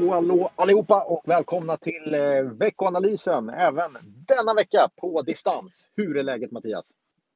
Hallå, 0.00 0.12
hallå 0.12 0.50
allihopa 0.56 1.04
och 1.06 1.22
välkomna 1.26 1.76
till 1.76 2.14
eh, 2.14 2.42
veckoanalysen 2.42 3.50
även 3.50 3.92
denna 4.28 4.54
vecka 4.54 4.88
på 4.96 5.22
distans. 5.22 5.88
Hur 5.96 6.16
är 6.16 6.22
läget 6.22 6.50
Mattias? 6.50 6.90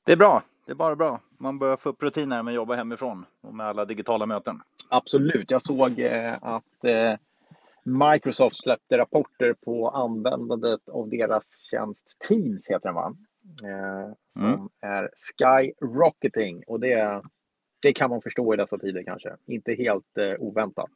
Det 0.04 0.12
är 0.12 0.16
bra. 0.16 0.42
Det 0.66 0.72
är 0.72 0.76
bara 0.76 0.96
bra. 0.96 1.20
Man 1.38 1.58
börjar 1.58 1.76
få 1.76 1.88
upp 1.88 2.02
rutiner 2.02 2.42
med 2.42 2.52
att 2.52 2.56
jobba 2.56 2.74
hemifrån 2.74 3.26
och 3.40 3.54
med 3.54 3.66
alla 3.66 3.84
digitala 3.84 4.26
möten. 4.26 4.60
Absolut. 4.88 5.50
Jag 5.50 5.62
såg 5.62 6.00
eh, 6.00 6.34
att 6.42 6.84
eh, 6.84 7.14
Microsoft 7.82 8.56
släppte 8.56 8.98
rapporter 8.98 9.54
på 9.64 9.88
användandet 9.88 10.88
av 10.88 11.08
deras 11.08 11.58
tjänst 11.70 12.16
Teams, 12.28 12.70
heter 12.70 12.88
den 12.88 12.94
va? 12.94 13.16
Som 14.38 14.46
mm. 14.46 14.68
är 14.80 15.10
skyrocketing 15.16 16.62
och 16.66 16.80
det, 16.80 17.22
det 17.82 17.92
kan 17.92 18.10
man 18.10 18.22
förstå 18.22 18.54
i 18.54 18.56
dessa 18.56 18.78
tider 18.78 19.02
kanske. 19.02 19.36
Inte 19.46 19.74
helt 19.74 20.18
oväntat. 20.38 20.90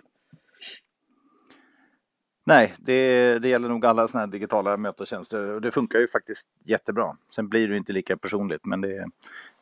Nej, 2.48 2.74
det, 2.78 3.38
det 3.38 3.48
gäller 3.48 3.68
nog 3.68 3.86
alla 3.86 4.08
sådana 4.08 4.26
här 4.26 4.32
digitala 4.32 4.76
mötestjänster 4.76 5.50
och 5.50 5.60
det 5.60 5.70
funkar 5.70 5.98
ju 5.98 6.08
faktiskt 6.08 6.48
jättebra. 6.64 7.16
Sen 7.34 7.48
blir 7.48 7.68
det 7.68 7.76
inte 7.76 7.92
lika 7.92 8.16
personligt, 8.16 8.64
men 8.64 8.80
det, 8.80 9.06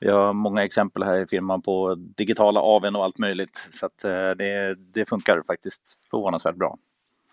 vi 0.00 0.08
har 0.08 0.32
många 0.32 0.64
exempel 0.64 1.02
här 1.02 1.16
i 1.16 1.26
firman 1.26 1.62
på 1.62 1.94
digitala 1.94 2.60
AWn 2.60 2.96
och 2.96 3.04
allt 3.04 3.18
möjligt. 3.18 3.68
Så 3.72 3.86
att 3.86 4.04
eh, 4.04 4.30
det, 4.30 4.74
det 4.74 5.08
funkar 5.08 5.42
faktiskt 5.46 5.98
förvånansvärt 6.10 6.54
bra. 6.54 6.78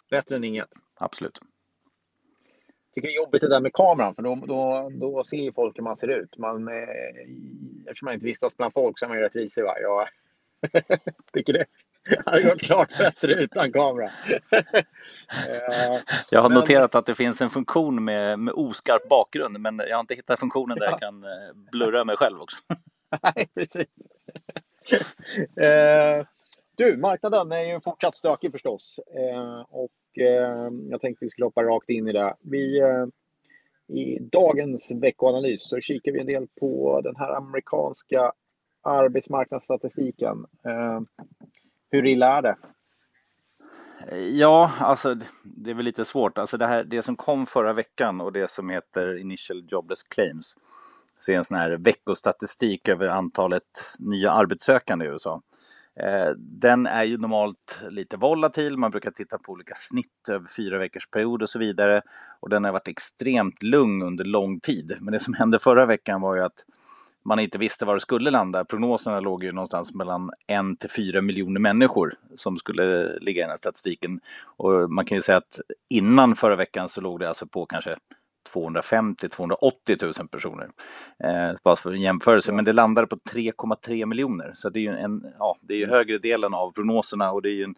Bättre 0.09 0.35
än 0.35 0.43
inget. 0.43 0.69
Absolut. 0.95 1.39
tycker 2.95 3.07
det 3.07 3.13
är 3.13 3.15
jobbigt 3.15 3.41
det 3.41 3.49
där 3.49 3.61
med 3.61 3.73
kameran, 3.73 4.15
för 4.15 4.23
då, 4.23 4.35
då, 4.35 4.89
då 4.93 5.23
ser 5.23 5.37
ju 5.37 5.51
folk 5.53 5.77
hur 5.77 5.83
man 5.83 5.97
ser 5.97 6.07
ut. 6.07 6.37
Man, 6.37 6.67
eh, 6.67 6.73
eftersom 7.85 8.05
man 8.05 8.13
inte 8.13 8.25
vistas 8.25 8.57
bland 8.57 8.73
folk 8.73 8.99
så 8.99 9.05
är 9.05 9.09
man 9.09 9.17
ju 9.17 9.23
rätt 9.23 9.35
risig. 9.35 9.63
Va? 9.63 9.73
Jag 9.81 10.07
tycker 11.33 11.53
det 11.53 11.65
det 12.09 12.21
hade 12.25 12.43
gått 12.43 12.61
klart 12.61 12.97
bättre 12.97 13.33
utan 13.33 13.71
kamera. 13.71 14.11
jag 16.29 16.41
har 16.41 16.49
men... 16.49 16.59
noterat 16.59 16.95
att 16.95 17.05
det 17.05 17.15
finns 17.15 17.41
en 17.41 17.49
funktion 17.49 18.03
med, 18.03 18.39
med 18.39 18.53
oskarp 18.53 19.09
bakgrund, 19.09 19.59
men 19.59 19.81
jag 19.89 19.95
har 19.95 19.99
inte 19.99 20.15
hittat 20.15 20.39
funktionen 20.39 20.77
där 20.79 20.89
jag 20.89 20.99
kan 20.99 21.23
eh, 21.23 21.29
blurra 21.71 22.03
mig 22.03 22.17
själv 22.17 22.41
också. 22.41 22.57
Nej, 23.23 23.47
precis. 23.55 23.87
Eh, 25.57 26.25
du, 26.75 26.97
marknaden 26.97 27.51
är 27.51 27.73
ju 27.73 27.81
fortsatt 27.81 28.17
stökig 28.17 28.51
förstås. 28.51 28.99
Eh, 29.15 29.61
och 29.69 29.91
jag 30.89 31.01
tänkte 31.01 31.25
vi 31.25 31.29
skulle 31.29 31.45
hoppa 31.45 31.63
rakt 31.63 31.89
in 31.89 32.07
i 32.07 32.11
det. 32.11 32.35
Vi, 32.41 32.81
I 33.87 34.19
dagens 34.19 34.91
veckoanalys 34.91 35.69
så 35.69 35.79
kikar 35.79 36.11
vi 36.11 36.19
en 36.19 36.25
del 36.25 36.47
på 36.59 37.01
den 37.03 37.15
här 37.15 37.37
amerikanska 37.37 38.31
arbetsmarknadsstatistiken. 38.81 40.45
Hur 41.93 42.05
illa 42.05 42.37
är 42.37 42.41
det? 42.41 42.55
Ja, 44.17 44.71
alltså 44.79 45.15
det 45.43 45.71
är 45.71 45.75
väl 45.75 45.85
lite 45.85 46.05
svårt. 46.05 46.37
Alltså 46.37 46.57
det, 46.57 46.65
här, 46.65 46.83
det 46.83 47.01
som 47.01 47.15
kom 47.15 47.45
förra 47.45 47.73
veckan 47.73 48.21
och 48.21 48.33
det 48.33 48.49
som 48.49 48.69
heter 48.69 49.17
Initial 49.17 49.63
Jobless 49.67 50.03
Claims. 50.03 50.55
Så 51.19 51.31
är 51.31 51.35
en 51.35 51.45
sån 51.45 51.57
här 51.57 51.71
veckostatistik 51.71 52.87
över 52.87 53.07
antalet 53.07 53.63
nya 53.99 54.31
arbetssökande 54.31 55.05
i 55.05 55.07
USA. 55.07 55.41
Eh, 55.99 56.29
den 56.37 56.85
är 56.85 57.03
ju 57.03 57.17
normalt 57.17 57.81
lite 57.89 58.17
volatil, 58.17 58.77
man 58.77 58.91
brukar 58.91 59.11
titta 59.11 59.37
på 59.37 59.51
olika 59.51 59.73
snitt 59.75 60.29
över 60.29 60.47
fyra 60.47 60.77
veckors 60.77 61.07
period 61.07 61.41
och 61.41 61.49
så 61.49 61.59
vidare. 61.59 62.01
Och 62.39 62.49
den 62.49 62.63
har 62.63 62.71
varit 62.71 62.87
extremt 62.87 63.63
lugn 63.63 64.01
under 64.01 64.25
lång 64.25 64.59
tid. 64.59 64.97
Men 65.01 65.11
det 65.11 65.19
som 65.19 65.33
hände 65.33 65.59
förra 65.59 65.85
veckan 65.85 66.21
var 66.21 66.35
ju 66.35 66.41
att 66.41 66.65
man 67.25 67.39
inte 67.39 67.57
visste 67.57 67.85
var 67.85 67.93
det 67.93 67.99
skulle 67.99 68.31
landa. 68.31 68.65
Prognoserna 68.65 69.19
låg 69.19 69.43
ju 69.43 69.51
någonstans 69.51 69.93
mellan 69.93 70.31
en 70.47 70.75
till 70.75 70.89
fyra 70.89 71.21
miljoner 71.21 71.59
människor 71.59 72.13
som 72.35 72.57
skulle 72.57 73.17
ligga 73.19 73.39
i 73.39 73.43
den 73.43 73.49
här 73.49 73.57
statistiken. 73.57 74.19
Och 74.43 74.91
man 74.91 75.05
kan 75.05 75.15
ju 75.15 75.21
säga 75.21 75.37
att 75.37 75.59
innan 75.89 76.35
förra 76.35 76.55
veckan 76.55 76.89
så 76.89 77.01
låg 77.01 77.19
det 77.19 77.27
alltså 77.27 77.47
på 77.47 77.65
kanske 77.65 77.95
250 78.53 79.29
280 79.29 79.97
000 80.01 80.13
personer. 80.31 80.69
Eh, 81.23 81.55
bara 81.63 81.75
för 81.75 81.91
en 81.91 82.01
jämförelse, 82.01 82.51
men 82.51 82.65
det 82.65 82.73
landade 82.73 83.07
på 83.07 83.15
3,3 83.15 84.05
miljoner. 84.05 84.51
Så 84.55 84.69
det 84.69 84.79
är 84.79 84.81
ju 84.81 84.97
en, 84.97 85.25
ja, 85.39 85.57
det 85.61 85.73
är 85.73 85.77
ju 85.77 85.87
högre 85.87 86.17
delen 86.17 86.53
av 86.53 86.71
prognoserna 86.71 87.31
och 87.31 87.41
det 87.41 87.49
är 87.49 87.55
ju 87.55 87.63
en, 87.63 87.75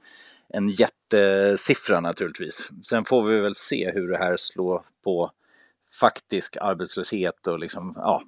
en 0.49 0.69
jättesiffra 0.69 1.99
naturligtvis. 1.99 2.69
Sen 2.83 3.05
får 3.05 3.21
vi 3.21 3.39
väl 3.39 3.55
se 3.55 3.91
hur 3.91 4.07
det 4.07 4.17
här 4.17 4.37
slår 4.37 4.81
på 5.03 5.31
faktisk 5.99 6.57
arbetslöshet 6.61 7.47
och 7.47 7.59
liksom, 7.59 7.93
ja, 7.95 8.21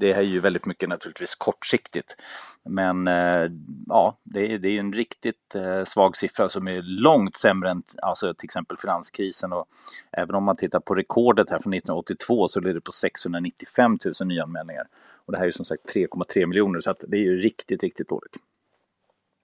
det 0.00 0.12
är 0.12 0.22
ju 0.22 0.40
väldigt 0.40 0.66
mycket 0.66 0.88
naturligtvis 0.88 1.34
kortsiktigt. 1.34 2.16
Men 2.64 3.08
eh, 3.08 3.50
ja, 3.86 4.18
det 4.22 4.52
är, 4.52 4.58
det 4.58 4.68
är 4.68 4.80
en 4.80 4.92
riktigt 4.92 5.54
eh, 5.54 5.84
svag 5.84 6.16
siffra 6.16 6.48
som 6.48 6.68
är 6.68 6.82
långt 6.82 7.36
sämre 7.36 7.70
än 7.70 7.82
alltså, 8.02 8.34
till 8.34 8.46
exempel 8.46 8.76
finanskrisen 8.76 9.52
och 9.52 9.66
även 10.12 10.34
om 10.34 10.44
man 10.44 10.56
tittar 10.56 10.80
på 10.80 10.94
rekordet 10.94 11.50
här 11.50 11.58
från 11.58 11.74
1982 11.74 12.48
så 12.48 12.60
ligger 12.60 12.74
det 12.74 12.80
på 12.80 12.92
695 12.92 13.96
000 14.20 14.28
nyanmälningar. 14.28 14.86
Och 15.26 15.32
det 15.32 15.38
här 15.38 15.44
är 15.44 15.48
ju 15.48 15.52
som 15.52 15.64
sagt 15.64 15.94
3,3 15.94 16.46
miljoner 16.46 16.80
så 16.80 16.90
att 16.90 17.04
det 17.08 17.16
är 17.16 17.22
ju 17.22 17.36
riktigt, 17.36 17.82
riktigt 17.82 18.08
dåligt. 18.08 18.36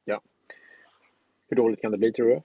Ja. 0.05 0.21
Hur 1.49 1.57
dåligt 1.57 1.81
kan 1.81 1.93
det 1.93 1.99
bli 1.99 2.13
tror 2.13 2.27
du? 2.27 2.43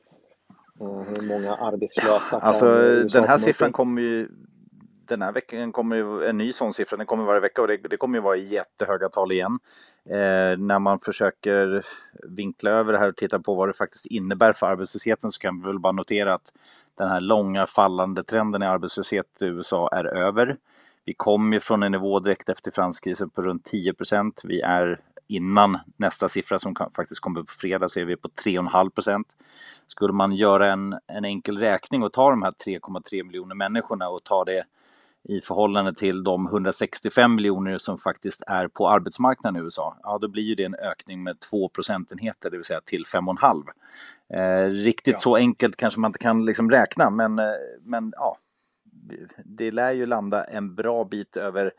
Hur 0.79 1.27
många 1.27 1.55
arbetslösa? 1.55 2.39
Alltså 2.39 2.65
den 3.03 3.23
här 3.23 3.37
siffran 3.37 3.71
kommer 3.71 4.01
ju 4.01 4.29
den 5.09 5.21
här 5.21 5.31
veckan 5.31 5.71
kommer 5.71 5.95
ju 5.95 6.25
en 6.25 6.37
ny 6.37 6.51
sån 6.51 6.73
siffra, 6.73 6.97
den 6.97 7.05
kommer 7.05 7.23
varje 7.23 7.39
vecka 7.39 7.61
och 7.61 7.67
det, 7.67 7.77
det 7.77 7.97
kommer 7.97 8.17
ju 8.17 8.21
vara 8.21 8.35
jättehöga 8.35 9.09
tal 9.09 9.31
igen. 9.31 9.59
Eh, 10.09 10.57
när 10.57 10.79
man 10.79 10.99
försöker 10.99 11.85
vinkla 12.23 12.71
över 12.71 12.93
det 12.93 12.99
här 12.99 13.09
och 13.09 13.15
titta 13.15 13.39
på 13.39 13.55
vad 13.55 13.69
det 13.69 13.73
faktiskt 13.73 14.05
innebär 14.05 14.53
för 14.53 14.67
arbetslösheten 14.67 15.31
så 15.31 15.39
kan 15.39 15.61
vi 15.61 15.67
väl 15.67 15.79
bara 15.79 15.93
notera 15.93 16.33
att 16.33 16.53
den 16.97 17.09
här 17.09 17.19
långa 17.19 17.65
fallande 17.65 18.23
trenden 18.23 18.63
i 18.63 18.65
arbetslöshet 18.65 19.41
i 19.41 19.45
USA 19.45 19.89
är 19.91 20.05
över. 20.05 20.57
Vi 21.05 21.13
kom 21.13 21.53
ju 21.53 21.59
från 21.59 21.83
en 21.83 21.91
nivå 21.91 22.19
direkt 22.19 22.49
efter 22.49 22.71
finanskrisen 22.71 23.29
på 23.29 23.41
runt 23.41 23.65
10 23.65 23.93
procent. 23.93 24.41
Vi 24.43 24.61
är 24.61 24.99
innan 25.27 25.77
nästa 25.97 26.29
siffra 26.29 26.59
som 26.59 26.75
faktiskt 26.95 27.19
kommer 27.19 27.41
på 27.41 27.53
fredag 27.53 27.89
så 27.89 27.99
är 27.99 28.05
vi 28.05 28.15
på 28.15 28.27
3,5 28.27 28.89
procent. 28.89 29.35
Skulle 29.87 30.13
man 30.13 30.35
göra 30.35 30.71
en, 30.71 30.95
en 31.07 31.25
enkel 31.25 31.57
räkning 31.57 32.03
och 32.03 32.13
ta 32.13 32.29
de 32.29 32.43
här 32.43 32.51
3,3 32.51 33.23
miljoner 33.23 33.55
människorna 33.55 34.09
och 34.09 34.23
ta 34.23 34.45
det 34.45 34.63
i 35.23 35.41
förhållande 35.41 35.93
till 35.93 36.23
de 36.23 36.47
165 36.47 37.35
miljoner 37.35 37.77
som 37.77 37.97
faktiskt 37.97 38.43
är 38.47 38.67
på 38.67 38.89
arbetsmarknaden 38.89 39.61
i 39.61 39.63
USA, 39.63 39.97
ja 40.03 40.17
då 40.17 40.27
blir 40.27 40.43
ju 40.43 40.55
det 40.55 40.63
en 40.63 40.75
ökning 40.75 41.23
med 41.23 41.39
2 41.39 41.69
procentenheter, 41.69 42.49
det 42.49 42.57
vill 42.57 42.65
säga 42.65 42.81
till 42.81 43.05
5,5. 43.05 43.63
Eh, 44.33 44.69
riktigt 44.69 45.13
ja. 45.13 45.17
så 45.17 45.35
enkelt 45.35 45.75
kanske 45.75 45.99
man 45.99 46.09
inte 46.09 46.19
kan 46.19 46.45
liksom 46.45 46.71
räkna, 46.71 47.09
men, 47.09 47.39
eh, 47.39 47.45
men 47.83 48.13
ja, 48.15 48.37
det 49.45 49.71
lär 49.71 49.91
ju 49.91 50.05
landa 50.05 50.43
en 50.43 50.75
bra 50.75 51.05
bit 51.05 51.37
över 51.37 51.71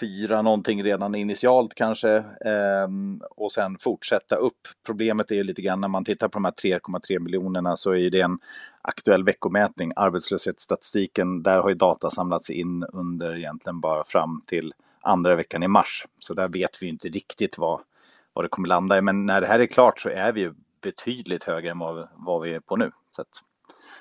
fyra 0.00 0.42
någonting 0.42 0.82
redan 0.82 1.14
initialt 1.14 1.74
kanske 1.74 2.16
eh, 2.16 2.88
och 3.30 3.52
sen 3.52 3.78
fortsätta 3.78 4.36
upp. 4.36 4.68
Problemet 4.86 5.30
är 5.30 5.34
ju 5.34 5.44
lite 5.44 5.62
grann 5.62 5.80
när 5.80 5.88
man 5.88 6.04
tittar 6.04 6.28
på 6.28 6.38
de 6.38 6.44
här 6.44 6.52
3,3 6.52 7.18
miljonerna 7.18 7.76
så 7.76 7.94
är 7.94 8.10
det 8.10 8.20
en 8.20 8.38
aktuell 8.82 9.24
veckomätning. 9.24 9.92
Arbetslöshetsstatistiken, 9.96 11.42
där 11.42 11.58
har 11.58 11.68
ju 11.68 11.74
data 11.74 12.10
samlats 12.10 12.50
in 12.50 12.84
under 12.92 13.36
egentligen 13.36 13.80
bara 13.80 14.04
fram 14.04 14.42
till 14.46 14.72
andra 15.00 15.36
veckan 15.36 15.62
i 15.62 15.68
mars. 15.68 16.06
Så 16.18 16.34
där 16.34 16.48
vet 16.48 16.82
vi 16.82 16.86
inte 16.86 17.08
riktigt 17.08 17.58
vad, 17.58 17.80
vad 18.32 18.44
det 18.44 18.48
kommer 18.48 18.68
landa 18.68 18.98
i. 18.98 19.02
Men 19.02 19.26
när 19.26 19.40
det 19.40 19.46
här 19.46 19.58
är 19.58 19.66
klart 19.66 20.00
så 20.00 20.08
är 20.08 20.32
vi 20.32 20.40
ju 20.40 20.54
betydligt 20.82 21.44
högre 21.44 21.70
än 21.70 21.78
vad, 21.78 22.08
vad 22.14 22.42
vi 22.42 22.54
är 22.54 22.60
på 22.60 22.76
nu. 22.76 22.90
Så 23.10 23.24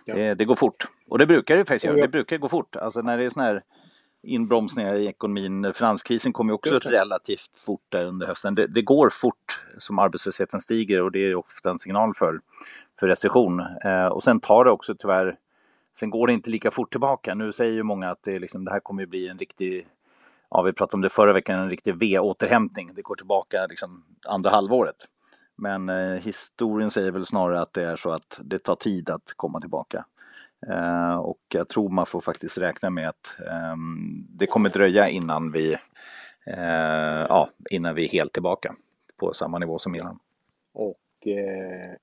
ja. 0.06 0.16
det, 0.16 0.34
det, 0.34 0.46
går 0.46 0.56
fort. 0.56 0.88
Och 1.10 1.18
det 1.18 1.26
brukar 1.26 1.58
det 1.58 1.66
faktiskt 1.66 1.86
göra. 1.86 1.96
Det 1.96 2.08
brukar 2.08 2.38
gå 2.38 2.50
fort. 2.50 2.76
Alltså 2.76 3.02
när 3.02 3.18
det 3.18 3.24
är 3.24 3.30
sån 3.30 3.44
här 3.44 3.64
inbromsningar 4.26 4.96
i 4.96 5.08
ekonomin. 5.08 5.74
Finanskrisen 5.74 6.34
kom 6.34 6.48
ju 6.48 6.54
också 6.54 6.80
relativt 6.80 7.60
fort 7.66 7.86
där 7.90 8.06
under 8.06 8.28
hösten. 8.28 8.56
Det, 8.56 8.68
det, 8.68 8.82
går 8.82 9.10
fort 9.10 9.66
som 9.78 10.00
arbetslösheten 10.00 10.62
stiger 10.62 11.02
och 11.02 11.12
det 11.12 11.20
är 11.20 11.36
ofta 11.36 11.70
en 11.70 11.78
signal 11.78 12.14
för, 12.16 12.40
för 13.00 13.08
recession. 13.08 13.60
Eh, 13.60 14.06
och 14.06 14.24
sen 14.24 14.40
tar 14.40 14.66
det 14.66 14.72
också 14.72 14.96
tyvärr, 14.96 15.38
sen 15.94 16.10
går 16.10 16.28
det 16.28 16.34
inte 16.34 16.50
lika 16.50 16.72
fort 16.72 16.92
tillbaka. 16.92 17.36
Nu 17.36 17.52
säger 17.52 17.74
ju 17.74 17.84
många 17.84 18.12
att 18.12 18.24
det, 18.24 18.40
liksom, 18.40 18.66
det 18.66 18.72
här 18.72 18.80
kommer 18.80 19.04
att 19.04 19.10
bli 19.10 19.28
en 19.28 19.38
riktig, 19.38 19.88
ja 20.50 20.62
vi 20.62 20.74
pratade 20.74 20.98
om 20.98 21.02
det 21.02 21.10
förra 21.10 21.34
veckan, 21.34 21.60
en 21.60 21.70
riktig 21.70 21.96
V-återhämtning. 21.96 22.90
Det 22.96 23.02
går 23.02 23.16
tillbaka 23.16 23.66
liksom 23.70 24.04
andra 24.28 24.50
halvåret. 24.50 25.08
Men 25.56 25.90
eh, 25.90 26.22
historien 26.22 26.92
säger 26.92 27.12
väl 27.12 27.26
snarare 27.26 27.62
att 27.62 27.74
det 27.74 27.84
är 27.84 27.96
så 27.96 28.12
att 28.12 28.40
det 28.44 28.60
tar 28.60 28.76
tid 28.76 29.10
att 29.10 29.34
komma 29.36 29.62
tillbaka. 29.62 30.06
Eh, 30.68 31.16
och 31.16 31.42
jag 31.54 31.70
tror 31.70 31.90
man 31.90 32.06
får 32.06 32.22
faktiskt 32.22 32.58
räkna 32.58 32.90
med 32.90 33.10
att 33.10 33.36
ehm, 33.52 34.28
det 34.30 34.46
kommer 34.46 34.70
dröja 34.70 35.10
innan 35.10 35.52
vi, 35.52 35.74
eh, 36.46 37.26
ja, 37.30 37.50
innan 37.72 37.96
vi 37.96 38.04
är 38.04 38.10
helt 38.10 38.34
tillbaka 38.34 38.76
på 39.20 39.34
samma 39.34 39.58
nivå 39.58 39.80
som 39.80 39.96
innan. 39.96 40.20
Och 40.74 41.28
eh, 41.28 41.96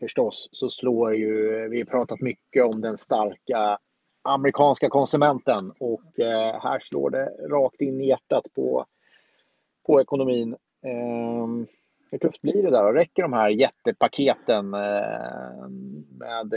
förstås 0.00 0.48
så 0.52 0.70
slår 0.70 1.14
ju, 1.14 1.68
vi 1.68 1.78
har 1.78 1.84
pratat 1.84 2.20
mycket 2.20 2.64
om 2.64 2.80
den 2.80 2.98
starka 2.98 3.78
amerikanska 4.22 4.88
konsumenten 4.88 5.72
och 5.78 6.20
eh, 6.20 6.60
här 6.62 6.80
slår 6.80 7.10
det 7.10 7.24
rakt 7.50 7.80
in 7.80 8.00
i 8.00 8.08
hjärtat 8.08 8.44
på, 8.54 8.86
på 9.86 10.00
ekonomin. 10.00 10.52
Eh, 10.84 11.46
hur 12.10 12.18
tufft 12.18 12.42
blir 12.42 12.62
det 12.62 12.70
där? 12.70 12.92
Räcker 12.92 13.22
de 13.22 13.32
här 13.32 13.50
jättepaketen 13.50 14.74
eh, 14.74 15.68
med... 16.18 16.52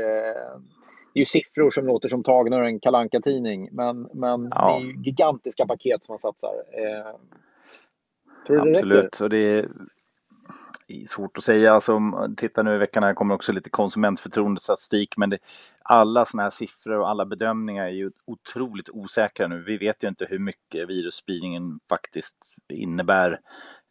Det 1.13 1.19
är 1.19 1.21
ju 1.21 1.25
siffror 1.25 1.71
som 1.71 1.85
låter 1.85 2.09
som 2.09 2.23
tagna 2.23 2.57
ur 2.57 2.63
en 2.63 2.79
kalanka 2.79 3.21
tidning 3.21 3.69
men, 3.71 4.09
men 4.13 4.47
ja. 4.51 4.79
det 4.79 4.85
är 4.85 4.88
ju 4.88 5.01
gigantiska 5.03 5.67
paket 5.67 6.03
som 6.03 6.13
man 6.13 6.19
satsar. 6.19 6.53
Eh, 6.71 7.15
tror 8.47 8.65
du 8.65 8.71
Absolut, 8.71 9.01
det 9.01 9.06
räcker? 9.06 9.23
och 9.23 9.29
det 9.29 9.65
är 10.88 11.06
svårt 11.07 11.38
att 11.38 11.44
säga. 11.44 11.73
Alltså, 11.73 12.00
titta 12.38 12.63
nu 12.63 12.75
i 12.75 12.77
veckan 12.77 13.03
här 13.03 13.13
kommer 13.13 13.35
också 13.35 13.51
lite 13.51 13.69
konsumentförtroendestatistik 13.69 15.17
men 15.17 15.29
det, 15.29 15.38
alla 15.83 16.25
sådana 16.25 16.44
här 16.44 16.50
siffror 16.50 17.00
och 17.00 17.09
alla 17.09 17.25
bedömningar 17.25 17.85
är 17.85 17.89
ju 17.89 18.11
otroligt 18.25 18.89
osäkra 18.89 19.47
nu. 19.47 19.63
Vi 19.63 19.77
vet 19.77 20.03
ju 20.03 20.07
inte 20.07 20.25
hur 20.29 20.39
mycket 20.39 20.89
virusspridningen 20.89 21.79
faktiskt 21.89 22.35
innebär. 22.69 23.39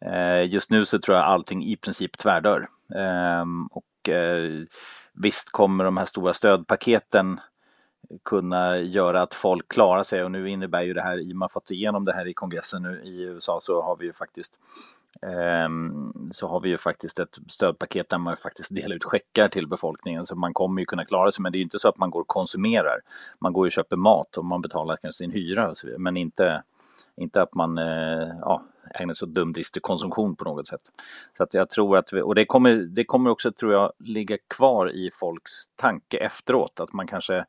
Eh, 0.05 0.53
just 0.53 0.71
nu 0.71 0.85
så 0.85 0.99
tror 0.99 1.17
jag 1.17 1.25
allting 1.25 1.63
i 1.63 1.75
princip 1.75 2.17
tvärdör. 2.17 2.67
Eh, 2.95 3.45
och 3.71 3.83
eh, 4.07 4.65
visst 5.13 5.51
kommer 5.51 5.83
de 5.83 5.97
här 5.97 6.05
stora 6.05 6.33
stödpaketen 6.33 7.39
kunna 8.25 8.77
göra 8.77 9.21
att 9.21 9.33
folk 9.33 9.67
klarar 9.67 10.03
sig. 10.03 10.23
Och 10.23 10.31
nu 10.31 10.49
innebär 10.49 10.81
ju 10.81 10.93
det 10.93 11.01
här, 11.01 11.29
i 11.29 11.33
och 11.33 11.37
med 11.37 11.45
att 11.45 11.51
fått 11.51 11.71
igenom 11.71 12.05
det 12.05 12.13
här 12.13 12.27
i 12.27 12.33
kongressen 12.33 12.81
nu 12.81 13.01
i 13.03 13.21
USA 13.21 13.57
så 13.61 13.81
har 13.81 13.97
vi 13.97 14.05
ju 14.05 14.13
faktiskt 14.13 14.59
ehm, 15.21 16.13
så 16.31 16.47
har 16.47 16.59
vi 16.59 16.69
ju 16.69 16.77
faktiskt 16.77 17.19
ett 17.19 17.37
stödpaket 17.47 18.09
där 18.09 18.17
man 18.17 18.37
faktiskt 18.37 18.75
delar 18.75 18.95
ut 18.95 19.03
checkar 19.11 19.47
till 19.47 19.67
befolkningen. 19.67 20.25
Så 20.25 20.35
man 20.35 20.53
kommer 20.53 20.81
ju 20.81 20.85
kunna 20.85 21.05
klara 21.05 21.31
sig. 21.31 21.43
Men 21.43 21.51
det 21.51 21.55
är 21.55 21.59
ju 21.59 21.63
inte 21.63 21.79
så 21.79 21.89
att 21.89 21.97
man 21.97 22.09
går 22.11 22.21
och 22.21 22.27
konsumerar. 22.27 22.99
Man 23.39 23.53
går 23.53 23.65
och 23.65 23.71
köper 23.71 23.97
mat 23.97 24.37
och 24.37 24.45
man 24.45 24.61
betalar 24.61 24.95
kanske 24.95 25.17
sin 25.17 25.31
hyra 25.31 25.67
och 25.67 25.77
så 25.77 25.87
vidare. 25.87 26.01
Men 26.01 26.17
inte, 26.17 26.63
inte 27.15 27.41
att 27.41 27.53
man 27.53 27.77
eh, 27.77 28.27
ja, 28.39 28.63
ägnar 28.95 29.13
sig 29.13 29.25
åt 29.25 29.33
dumdristig 29.33 29.83
konsumtion 29.83 30.35
på 30.35 30.43
något 30.43 30.67
sätt. 30.67 30.81
Så 31.37 31.43
att 31.43 31.53
jag 31.53 31.69
tror 31.69 31.97
att 31.97 32.13
vi, 32.13 32.21
och 32.21 32.35
det 32.35 32.45
kommer, 32.45 32.75
det 32.75 33.03
kommer 33.03 33.29
också 33.29 33.51
tror 33.51 33.73
jag 33.73 33.91
ligga 33.99 34.37
kvar 34.47 34.91
i 34.91 35.09
folks 35.13 35.51
tanke 35.75 36.17
efteråt 36.17 36.79
att 36.79 36.93
man 36.93 37.07
kanske 37.07 37.45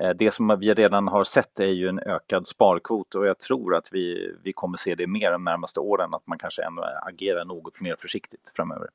eh, 0.00 0.10
det 0.18 0.34
som 0.34 0.56
vi 0.60 0.74
redan 0.74 1.08
har 1.08 1.24
sett 1.24 1.60
är 1.60 1.72
ju 1.72 1.88
en 1.88 1.98
ökad 1.98 2.46
sparkvot 2.46 3.14
och 3.14 3.26
jag 3.26 3.38
tror 3.38 3.74
att 3.74 3.88
vi, 3.92 4.34
vi 4.42 4.52
kommer 4.52 4.76
se 4.76 4.94
det 4.94 5.06
mer 5.06 5.32
de 5.32 5.44
närmaste 5.44 5.80
åren, 5.80 6.14
att 6.14 6.26
man 6.26 6.38
kanske 6.38 6.62
ändå 6.62 6.84
agerar 7.02 7.44
något 7.44 7.80
mer 7.80 7.96
försiktigt 7.98 8.52
framöver. 8.56 8.88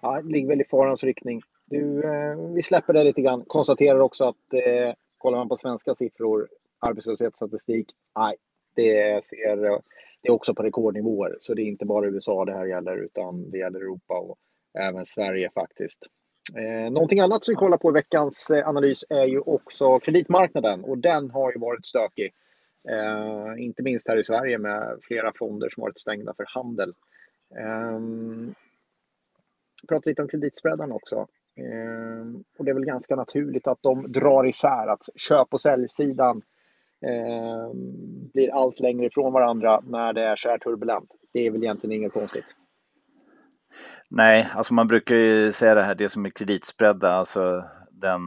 Ja, 0.00 0.22
det 0.22 0.32
ligger 0.32 0.48
väl 0.48 0.60
i 0.60 0.64
farans 0.64 1.04
riktning. 1.04 1.42
Du, 1.64 2.02
eh, 2.04 2.36
vi 2.54 2.62
släpper 2.62 2.92
det 2.92 3.04
lite 3.04 3.20
grann. 3.20 3.44
Konstaterar 3.46 4.00
också 4.00 4.24
att 4.24 4.52
eh, 4.52 4.94
kollar 5.18 5.38
man 5.38 5.48
på 5.48 5.56
svenska 5.56 5.94
siffror, 5.94 6.48
arbetslöshetsstatistik, 6.78 7.86
nej, 8.18 8.36
det 8.74 9.24
ser 9.24 9.80
det 10.26 10.28
är 10.28 10.32
också 10.32 10.54
på 10.54 10.62
rekordnivåer. 10.62 11.36
Så 11.40 11.54
det 11.54 11.62
är 11.62 11.66
inte 11.66 11.84
bara 11.86 12.06
USA 12.06 12.44
det 12.44 12.52
här 12.52 12.66
gäller, 12.66 12.96
utan 12.96 13.50
det 13.50 13.58
gäller 13.58 13.80
Europa 13.80 14.18
och 14.18 14.38
även 14.78 15.06
Sverige 15.06 15.50
faktiskt. 15.54 16.06
Eh, 16.56 16.92
någonting 16.92 17.20
annat 17.20 17.44
som 17.44 17.52
vi 17.52 17.56
kollar 17.56 17.78
på 17.78 17.90
i 17.90 17.92
veckans 17.92 18.50
eh, 18.50 18.68
analys 18.68 19.04
är 19.08 19.24
ju 19.24 19.40
också 19.40 19.98
kreditmarknaden 19.98 20.84
och 20.84 20.98
den 20.98 21.30
har 21.30 21.52
ju 21.52 21.58
varit 21.58 21.86
stökig. 21.86 22.32
Eh, 22.88 23.64
inte 23.64 23.82
minst 23.82 24.08
här 24.08 24.18
i 24.18 24.24
Sverige 24.24 24.58
med 24.58 24.98
flera 25.02 25.32
fonder 25.32 25.68
som 25.68 25.80
varit 25.80 25.98
stängda 25.98 26.34
för 26.36 26.44
handel. 26.48 26.94
Eh, 27.58 28.00
pratar 29.88 30.10
lite 30.10 30.22
om 30.22 30.28
kreditspreadarna 30.28 30.94
också. 30.94 31.16
Eh, 31.56 32.40
och 32.58 32.64
det 32.64 32.70
är 32.70 32.74
väl 32.74 32.84
ganska 32.84 33.16
naturligt 33.16 33.66
att 33.66 33.82
de 33.82 34.12
drar 34.12 34.46
isär, 34.46 34.86
att 34.86 35.08
köp 35.16 35.48
och 35.50 35.60
säljsidan 35.60 36.42
eh, 37.06 37.74
blir 38.32 38.54
allt 38.54 38.80
längre 38.80 39.06
ifrån 39.06 39.32
varandra 39.32 39.80
när 39.86 40.12
det 40.12 40.22
är 40.22 40.36
så 40.36 40.48
här 40.48 40.58
turbulent. 40.58 41.08
Det 41.32 41.46
är 41.46 41.50
väl 41.50 41.62
egentligen 41.62 41.96
inget 41.96 42.12
konstigt. 42.12 42.44
Nej, 44.10 44.48
alltså 44.54 44.74
man 44.74 44.86
brukar 44.86 45.14
ju 45.14 45.52
säga 45.52 45.74
det 45.74 45.82
här, 45.82 45.94
det 45.94 46.08
som 46.08 46.26
är 46.26 46.30
kreditspreadda, 46.30 47.12
alltså 47.12 47.64
den 47.90 48.20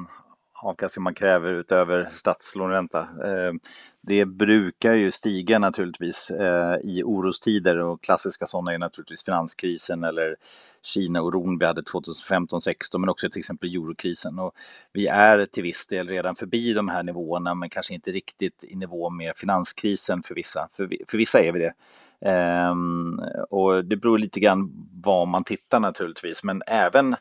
avkastning 0.62 1.04
man 1.04 1.14
kräver 1.14 1.54
utöver 1.54 2.10
statslåneränta. 2.12 3.00
Eh, 3.00 3.54
det 4.02 4.26
brukar 4.26 4.94
ju 4.94 5.12
stiga 5.12 5.60
naturligtvis 5.60 6.32
eh, 6.32 6.76
i 6.84 7.04
orostider 7.06 7.78
och 7.78 8.04
klassiska 8.04 8.46
sådana 8.46 8.74
är 8.74 8.78
naturligtvis 8.78 9.24
finanskrisen 9.24 10.04
eller 10.04 10.36
Kina-oron 10.82 11.60
vi 11.60 11.66
hade 11.66 11.82
2015-16 11.82 12.98
men 12.98 13.10
också 13.10 13.30
till 13.30 13.40
exempel 13.40 13.70
eurokrisen. 13.70 14.40
Och 14.40 14.52
vi 14.94 15.08
är 15.08 15.46
till 15.46 15.64
viss 15.64 15.88
del 15.88 16.08
redan 16.08 16.36
förbi 16.36 16.74
de 16.74 16.88
här 16.88 17.04
nivåerna 17.04 17.56
men 17.56 17.70
kanske 17.70 17.94
inte 17.94 18.12
riktigt 18.12 18.64
i 18.64 18.76
nivå 18.76 19.10
med 19.10 19.34
finanskrisen 19.38 20.24
för 20.24 20.36
vissa. 20.36 20.70
För, 20.74 20.90
för 21.08 21.18
vissa 21.18 21.40
är 21.40 21.52
vi 21.52 21.60
det. 21.60 21.74
Ehm, 22.30 23.20
och 23.50 23.86
det 23.86 23.96
beror 23.96 24.18
lite 24.18 24.40
grann 24.40 24.88
var 25.04 25.26
man 25.26 25.44
tittar 25.44 25.80
naturligtvis 25.80 26.44
men 26.44 26.62
även 26.68 27.16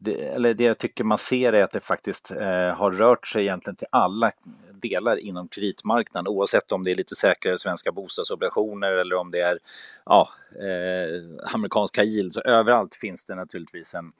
det, 0.00 0.14
eller 0.14 0.54
det 0.54 0.64
jag 0.64 0.78
tycker 0.78 1.04
man 1.04 1.18
ser 1.18 1.52
är 1.52 1.62
att 1.62 1.70
det 1.70 1.80
faktiskt 1.80 2.30
eh, 2.30 2.74
har 2.74 2.90
rört 2.90 3.26
sig 3.26 3.42
egentligen 3.42 3.76
till 3.76 3.86
alla 3.90 4.32
delar 4.72 5.16
inom 5.16 5.48
kreditmarknaden 5.48 6.28
oavsett 6.28 6.72
om 6.72 6.84
det 6.84 6.90
är 6.90 6.94
lite 6.94 7.14
säkrare 7.14 7.58
svenska 7.58 7.92
bostadsobligationer 7.92 8.92
eller 8.92 9.16
om 9.16 9.30
det 9.30 9.40
är 9.40 9.58
ja, 10.04 10.28
eh, 10.54 11.54
amerikanska 11.54 12.04
yield. 12.04 12.32
Så 12.32 12.40
överallt 12.40 12.94
finns 12.94 13.24
det 13.24 13.34
naturligtvis 13.34 13.94
en, 13.94 14.12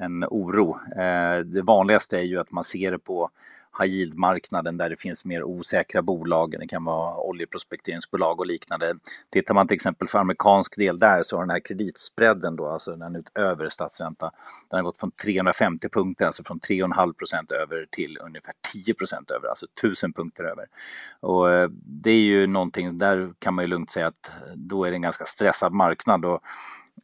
en 0.00 0.24
oro. 0.24 0.78
Eh, 0.96 1.38
det 1.38 1.62
vanligaste 1.62 2.18
är 2.18 2.22
ju 2.22 2.40
att 2.40 2.52
man 2.52 2.64
ser 2.64 2.90
det 2.90 2.98
på 2.98 3.30
high 3.80 3.92
yield-marknaden 3.92 4.76
där 4.76 4.88
det 4.88 5.00
finns 5.00 5.24
mer 5.24 5.42
osäkra 5.42 6.02
bolag. 6.02 6.54
Det 6.58 6.66
kan 6.66 6.84
vara 6.84 7.16
oljeprospekteringsbolag 7.16 8.40
och 8.40 8.46
liknande. 8.46 8.94
Tittar 9.32 9.54
man 9.54 9.68
till 9.68 9.74
exempel 9.74 10.08
för 10.08 10.18
amerikansk 10.18 10.76
del 10.76 10.98
där 10.98 11.22
så 11.22 11.36
har 11.36 11.42
den 11.42 11.50
här 11.50 11.60
kreditspreaden 11.60 12.56
då, 12.56 12.68
alltså 12.68 12.96
den 12.96 13.16
utöver 13.16 13.68
statsränta, 13.68 14.30
den 14.70 14.78
har 14.78 14.84
gått 14.84 14.98
från 14.98 15.10
350 15.10 15.88
punkter, 15.88 16.26
alltså 16.26 16.44
från 16.44 16.60
3,5 16.60 17.12
procent 17.12 17.52
över 17.52 17.86
till 17.90 18.18
ungefär 18.20 18.54
10 18.72 18.94
procent 18.94 19.30
över, 19.30 19.48
alltså 19.48 19.66
1000 19.78 20.12
punkter 20.12 20.44
över. 20.44 20.66
Och 21.20 21.52
eh, 21.52 21.68
det 21.86 22.10
är 22.10 22.24
ju 22.24 22.46
någonting, 22.46 22.98
där 22.98 23.32
kan 23.38 23.54
man 23.54 23.64
ju 23.64 23.68
lugnt 23.68 23.90
säga 23.90 24.06
att 24.06 24.32
då 24.54 24.84
är 24.84 24.90
det 24.90 24.96
en 24.96 25.02
ganska 25.02 25.24
stressad 25.24 25.72
marknad 25.72 26.24
och 26.24 26.40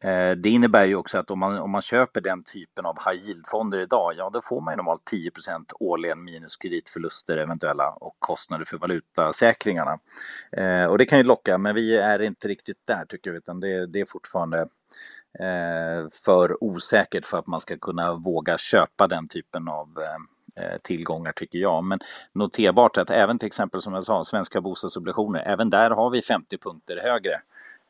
Eh, 0.05 0.31
det 0.31 0.49
innebär 0.49 0.85
ju 0.85 0.95
också 0.97 1.19
att 1.19 1.31
om 1.31 1.39
man, 1.39 1.59
om 1.59 1.71
man 1.71 1.83
köper 1.83 2.21
den 2.21 2.43
typen 2.43 2.87
av 2.87 2.97
high 3.07 3.29
yield-fonder 3.29 3.79
idag, 3.79 4.15
ja 4.17 4.31
då 4.31 4.41
får 4.41 4.61
man 4.61 4.73
ju 4.73 4.77
normalt 4.77 5.13
10% 5.13 5.73
årligen 5.81 6.25
minus 6.25 6.57
kreditförluster 6.57 7.37
eventuella 7.37 7.91
och 7.91 8.17
kostnader 8.19 8.65
för 8.65 8.79
valutasäkringarna. 8.79 9.99
Eh, 10.53 10.85
och 10.85 10.99
det 10.99 11.05
kan 11.05 11.19
ju 11.19 11.25
locka, 11.25 11.59
men 11.59 11.75
vi 11.75 11.97
är 11.97 12.23
inte 12.23 12.49
riktigt 12.49 12.87
där 12.87 13.05
tycker 13.05 13.31
vi, 13.31 13.39
utan 13.39 13.61
det, 13.61 13.87
det 13.87 14.01
är 14.01 14.07
fortfarande 14.07 14.59
eh, 15.39 16.09
för 16.25 16.65
osäkert 16.65 17.25
för 17.25 17.39
att 17.39 17.47
man 17.47 17.61
ska 17.61 17.79
kunna 17.79 18.15
våga 18.15 18.59
köpa 18.59 19.07
den 19.07 19.29
typen 19.29 19.69
av 19.69 19.89
eh, 19.99 20.65
eh 20.65 20.79
tillgångar 20.83 21.33
tycker 21.33 21.59
jag. 21.59 21.85
Men 21.85 21.99
noterbart 22.33 22.97
att 22.97 23.11
även 23.11 23.39
till 23.39 23.47
exempel 23.47 23.83
som 23.83 23.95
jag 23.95 24.05
sa, 24.05 24.25
svenska 24.25 24.61
bostadsobligationer, 24.61 25.41
även 25.41 25.71
där 25.71 25.91
har 25.91 26.11
vi 26.11 26.23
50 26.23 26.59
punkter 26.59 27.01
högre 27.03 27.41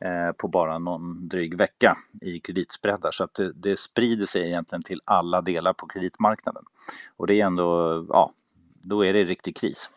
Eh, 0.05 0.31
på 0.31 0.47
bara 0.47 0.79
någon 0.79 1.27
dryg 1.27 1.57
vecka 1.57 1.97
i 2.21 2.39
kreditspreadar. 2.39 3.11
Så 3.11 3.23
att 3.23 3.33
det, 3.33 3.51
det, 3.55 3.79
sprider 3.79 4.25
sig 4.25 4.47
egentligen 4.47 4.83
till 4.83 5.01
alla 5.05 5.41
delar 5.41 5.73
på 5.73 5.87
kreditmarknaden. 5.87 6.63
Och 7.17 7.27
det 7.27 7.41
är 7.41 7.45
ändå, 7.45 8.05
ja, 8.09 8.31
då 8.81 9.05
är 9.05 9.13
det 9.13 9.23
riktig 9.23 9.55
kris. 9.55 9.89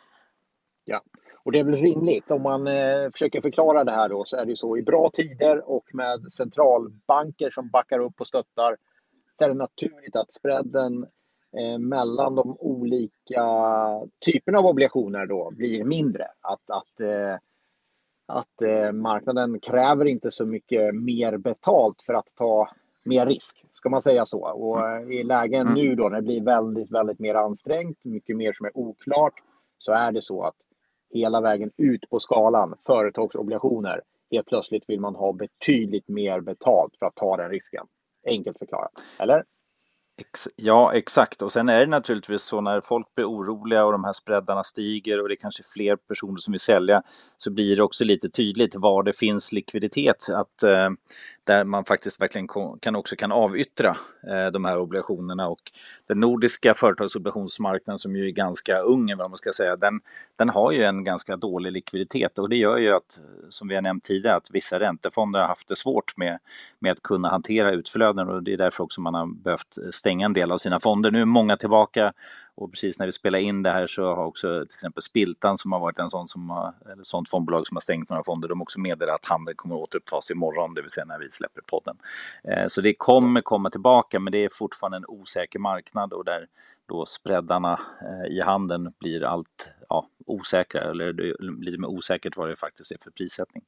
Ja, 0.85 1.03
och 1.45 1.53
det 1.53 1.59
är 1.59 1.65
väl 1.65 1.75
rimligt 1.75 2.31
om 2.31 2.43
man 2.43 2.67
eh, 2.67 3.11
försöker 3.13 3.41
förklara 3.41 3.85
det 3.85 3.93
här 3.93 4.09
då 4.09 4.25
så 4.25 4.37
är 4.37 4.45
det 4.45 4.51
ju 4.51 4.57
så 4.57 4.77
i 4.77 4.83
bra 4.83 5.11
tider 5.13 5.71
och 5.71 5.85
med 5.93 6.33
centralbanker 6.33 7.51
som 7.51 7.69
backar 7.69 7.99
upp 7.99 8.21
och 8.21 8.27
stöttar 8.27 8.77
så 9.39 9.45
är 9.45 9.49
det 9.49 9.55
naturligt 9.55 10.17
att 10.17 10.33
spreaden 10.33 11.07
eh, 11.59 11.79
mellan 11.79 12.35
de 12.35 12.57
olika 12.59 13.45
typerna 14.27 14.59
av 14.59 14.67
obligationer 14.67 15.27
då 15.27 15.51
blir 15.51 15.85
mindre. 15.85 16.27
Att, 16.41 16.71
att 16.71 17.01
eh, 17.01 17.37
att 18.27 18.63
eh, 18.63 18.93
marknaden 18.93 19.61
kräver 19.61 20.05
inte 20.05 20.31
så 20.31 20.47
mycket 20.47 20.95
mer 20.95 21.37
betalt 21.37 22.03
för 22.03 22.15
att 22.15 22.35
ta 22.35 22.69
mer 23.05 23.27
risk, 23.27 23.65
ska 23.73 23.89
man 23.89 24.03
säga 24.03 24.27
så. 24.27 24.41
Och 24.41 24.89
eh, 24.89 25.09
i 25.09 25.25
lägen 25.25 25.61
mm. 25.61 25.75
nu 25.75 25.95
då 25.95 26.09
när 26.09 26.17
det 26.17 26.23
blir 26.23 26.43
väldigt, 26.43 26.91
väldigt 26.91 27.19
mer 27.19 27.35
ansträngt, 27.35 28.05
mycket 28.05 28.37
mer 28.37 28.53
som 28.53 28.67
är 28.67 28.79
oklart, 28.79 29.35
så 29.79 29.93
är 29.93 30.13
det 30.13 30.23
så 30.23 30.43
att 30.43 30.57
hela 31.11 31.41
vägen 31.41 31.71
ut 31.77 32.11
på 32.11 32.21
skalan, 32.21 32.75
företagsobligationer, 32.87 34.01
helt 34.31 34.47
plötsligt 34.47 34.85
vill 34.89 35.01
man 35.01 35.15
ha 35.15 35.33
betydligt 35.33 36.09
mer 36.09 36.41
betalt 36.41 36.97
för 36.99 37.07
att 37.07 37.15
ta 37.15 37.37
den 37.37 37.51
risken. 37.51 37.87
Enkelt 38.27 38.59
förklarat, 38.59 38.93
eller? 39.19 39.45
Ex 40.17 40.49
ja, 40.57 40.95
exakt. 40.95 41.43
Och 41.43 41.53
sen 41.53 41.69
är 41.69 41.81
det 41.81 41.87
naturligtvis 41.87 42.43
så 42.43 42.61
när 42.61 42.81
folk 42.81 43.15
blir 43.15 43.25
oroliga 43.25 43.85
och 43.85 43.93
de 43.93 44.05
här 44.05 44.13
spreadarna 44.13 44.65
stiger 44.65 45.23
och 45.23 45.29
det 45.29 45.35
är 45.35 45.37
kanske 45.37 45.63
fler 45.75 45.97
personer 45.97 46.37
som 46.37 46.53
vill 46.53 46.61
sälja 46.61 47.03
så 47.37 47.51
blir 47.51 47.77
det 47.77 47.83
också 47.83 48.05
lite 48.05 48.29
tydligt 48.29 48.75
var 48.75 49.03
det 49.03 49.19
finns 49.19 49.53
likviditet. 49.53 50.29
Att, 50.31 50.63
eh, 50.63 50.91
där 51.45 51.65
man 51.65 51.85
faktiskt 51.85 52.23
verkligen 52.23 52.49
kan, 52.81 52.97
också 52.97 53.17
kan 53.17 53.33
avyttra 53.33 53.97
eh, 54.29 54.47
de 54.47 54.65
här 54.65 54.79
obligationerna. 54.79 55.49
Och 55.49 55.61
den 56.07 56.21
nordiska 56.21 56.75
företagsobligationsmarknaden 56.75 57.99
som 57.99 58.17
ju 58.17 58.27
är 58.27 58.31
ganska 58.31 58.79
ung, 58.79 59.17
vad 59.17 59.31
man 59.31 59.37
ska 59.37 59.53
säga, 59.53 59.77
den, 59.77 60.01
den 60.37 60.49
har 60.49 60.73
ju 60.73 60.85
en 60.85 61.05
ganska 61.05 61.37
dålig 61.37 61.73
likviditet 61.73 62.39
och 62.39 62.49
det 62.49 62.57
gör 62.57 62.77
ju 62.77 62.95
att, 62.95 63.19
som 63.49 63.69
vi 63.69 63.75
har 63.75 63.83
nämnt 63.83 64.05
tidigare, 64.05 64.37
att 64.37 64.51
vissa 64.53 64.81
räntefonder 64.81 65.41
har 65.41 65.47
haft 65.47 65.69
det 65.69 65.77
svårt 65.77 66.17
med, 66.17 66.39
med 66.79 66.93
att 66.93 67.03
kunna 67.03 67.29
hantera 67.29 67.73
utflöden 67.73 68.29
och 68.29 68.43
det 68.43 68.53
är 68.53 68.59
därför 68.59 68.85
också 68.85 69.01
man 69.01 69.15
har 69.15 69.27
behövt 69.27 69.77
stänga 69.91 70.27
en 70.27 70.33
del 70.33 70.53
av 70.53 70.59
sina 70.59 70.81
fonder. 70.81 71.11
Nu 71.11 71.21
är 71.21 71.25
många 71.25 71.57
tillbaka 71.57 72.13
och 72.57 72.71
precis 72.71 72.99
när 72.99 73.07
vi 73.07 73.13
spelar 73.13 73.39
in 73.39 73.63
det 73.63 73.71
här 73.71 73.87
så 73.87 74.15
har 74.15 74.25
också 74.25 74.61
till 74.61 74.77
exempel 74.77 75.03
Spiltan 75.03 75.59
som 75.59 75.73
har 75.73 75.81
varit 75.81 75.99
en 75.99 76.11
sån 76.11 76.29
som 76.29 76.51
har, 76.51 76.75
eller 76.93 77.03
sånt 77.03 77.29
fondbolag 77.29 77.67
som 77.67 77.77
har 77.77 77.81
stängt 77.81 78.11
några 78.11 78.25
fonder, 78.25 78.49
de 78.49 78.63
också 78.63 78.81
meddelat 78.81 79.15
att 79.15 79.25
handeln 79.25 79.57
kommer 79.57 79.75
att 79.75 79.81
återupptas 79.81 80.31
imorgon, 80.31 80.75
det 80.75 80.83
vill 80.83 80.91
säga 80.91 81.05
när 81.05 81.19
vi 81.19 81.31
släpper 81.31 81.63
podden. 81.63 81.97
Eh, 82.45 82.67
så 82.69 82.81
det 82.81 82.95
kommer 82.95 83.41
komma 83.41 83.71
tillbaka, 83.71 84.21
men 84.21 84.33
det 84.33 84.45
är 84.45 84.49
fortfarande 84.49 84.97
en 84.97 85.07
osäker 85.09 85.59
marknad 85.59 86.13
och 86.13 86.25
där 86.25 86.47
då 86.87 87.07
spreadarna 87.07 87.81
eh, 88.03 88.37
i 88.37 88.41
handeln 88.41 88.93
blir 89.01 89.25
allt 89.25 89.73
ja, 89.89 90.09
osäkrare, 90.27 90.91
eller 90.91 91.13
lite 91.65 91.79
mer 91.79 91.89
osäkert 91.89 92.37
vad 92.37 92.49
det 92.49 92.57
faktiskt 92.57 92.93
är 92.93 92.99
för 93.03 93.11
prissättning. 93.11 93.63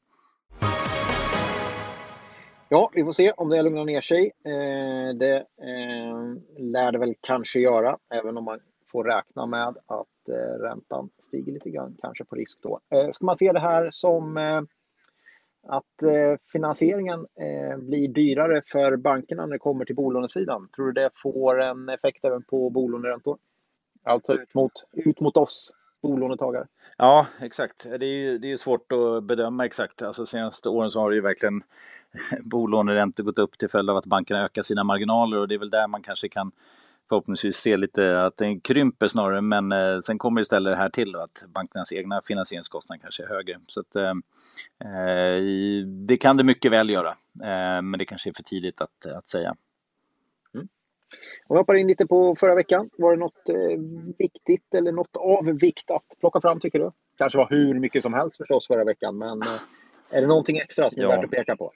Ja, 2.68 2.90
vi 2.94 3.04
får 3.04 3.12
se 3.12 3.30
om 3.30 3.48
det 3.48 3.62
lugnar 3.62 3.84
ner 3.84 4.00
sig. 4.00 4.32
Eh, 4.44 5.14
det 5.14 5.36
eh, 5.36 6.16
lär 6.58 6.92
det 6.92 6.98
väl 6.98 7.14
kanske 7.20 7.60
göra, 7.60 7.98
även 8.10 8.36
om 8.36 8.44
man 8.44 8.60
får 8.96 9.04
räkna 9.04 9.46
med 9.46 9.68
att 9.68 10.28
eh, 10.28 10.62
räntan 10.62 11.10
stiger 11.18 11.52
lite 11.52 11.70
grann, 11.70 11.96
kanske 11.98 12.24
på 12.24 12.36
risk 12.36 12.58
då. 12.62 12.80
Eh, 12.90 13.10
ska 13.10 13.26
man 13.26 13.36
se 13.36 13.52
det 13.52 13.60
här 13.60 13.90
som 13.90 14.36
eh, 14.36 14.62
att 15.66 16.02
eh, 16.02 16.38
finansieringen 16.52 17.20
eh, 17.20 17.78
blir 17.78 18.08
dyrare 18.08 18.62
för 18.66 18.96
bankerna 18.96 19.46
när 19.46 19.52
det 19.52 19.58
kommer 19.58 19.84
till 19.84 19.94
bolånesidan? 19.94 20.68
Tror 20.76 20.86
du 20.86 20.92
det 20.92 21.10
får 21.22 21.62
en 21.62 21.88
effekt 21.88 22.24
även 22.24 22.42
på 22.42 22.70
bolåneräntor? 22.70 23.38
Alltså 24.04 24.34
ut 24.34 24.54
mot, 24.54 24.72
ut 24.92 25.20
mot 25.20 25.36
oss 25.36 25.72
bolånetagare? 26.02 26.66
Ja, 26.98 27.26
exakt. 27.40 27.82
Det 27.82 28.06
är 28.06 28.30
ju 28.30 28.38
det 28.38 28.52
är 28.52 28.56
svårt 28.56 28.92
att 28.92 29.24
bedöma 29.24 29.66
exakt. 29.66 30.02
Alltså 30.02 30.26
senaste 30.26 30.68
åren 30.68 30.90
så 30.90 31.00
har 31.00 31.10
det 31.10 31.16
ju 31.16 31.22
verkligen 31.22 31.62
bolåneräntor 32.44 33.24
gått 33.24 33.38
upp 33.38 33.58
till 33.58 33.68
följd 33.68 33.90
av 33.90 33.96
att 33.96 34.06
bankerna 34.06 34.44
ökar 34.44 34.62
sina 34.62 34.84
marginaler 34.84 35.38
och 35.38 35.48
det 35.48 35.54
är 35.54 35.58
väl 35.58 35.70
där 35.70 35.88
man 35.88 36.02
kanske 36.02 36.28
kan 36.28 36.52
förhoppningsvis 37.08 37.56
se 37.56 37.76
lite 37.76 38.22
att 38.22 38.36
den 38.36 38.60
krymper 38.60 39.08
snarare, 39.08 39.40
men 39.40 39.72
eh, 39.72 40.00
sen 40.00 40.18
kommer 40.18 40.40
istället 40.40 40.72
det 40.72 40.76
här 40.76 40.88
till 40.88 41.16
att 41.16 41.44
bankernas 41.54 41.92
egna 41.92 42.20
finansieringskostnader 42.24 43.02
kanske 43.02 43.22
är 43.22 43.28
högre. 43.28 43.54
Så 43.66 43.80
att, 43.80 43.96
eh, 43.96 44.10
eh 44.10 45.42
det 46.06 46.16
kan 46.16 46.36
det 46.36 46.44
mycket 46.44 46.72
väl 46.72 46.90
göra, 46.90 47.10
eh, 47.42 47.82
men 47.82 47.92
det 47.98 48.04
kanske 48.04 48.30
är 48.30 48.34
för 48.34 48.42
tidigt 48.42 48.80
att, 48.80 49.06
att 49.06 49.28
säga. 49.28 49.56
Mm. 50.54 50.68
Om 51.46 51.54
vi 51.54 51.58
hoppar 51.58 51.74
in 51.74 51.86
lite 51.86 52.06
på 52.06 52.36
förra 52.36 52.54
veckan, 52.54 52.90
var 52.98 53.12
det 53.12 53.18
något 53.20 53.48
eh, 53.48 53.78
viktigt 54.18 54.74
eller 54.74 54.92
något 54.92 55.16
av 55.16 55.44
vikt 55.44 55.90
att 55.90 56.20
plocka 56.20 56.40
fram 56.40 56.60
tycker 56.60 56.78
du? 56.78 56.92
Kanske 57.18 57.38
var 57.38 57.48
hur 57.50 57.74
mycket 57.74 58.02
som 58.02 58.14
helst 58.14 58.36
förstås 58.36 58.66
förra 58.66 58.84
veckan, 58.84 59.18
men 59.18 59.42
eh, 59.42 59.48
är 60.10 60.20
det 60.20 60.26
någonting 60.26 60.58
extra 60.58 60.90
som 60.90 61.00
är 61.00 61.04
ja. 61.04 61.10
värt 61.10 61.24
att 61.24 61.30
peka 61.30 61.56
på? 61.56 61.72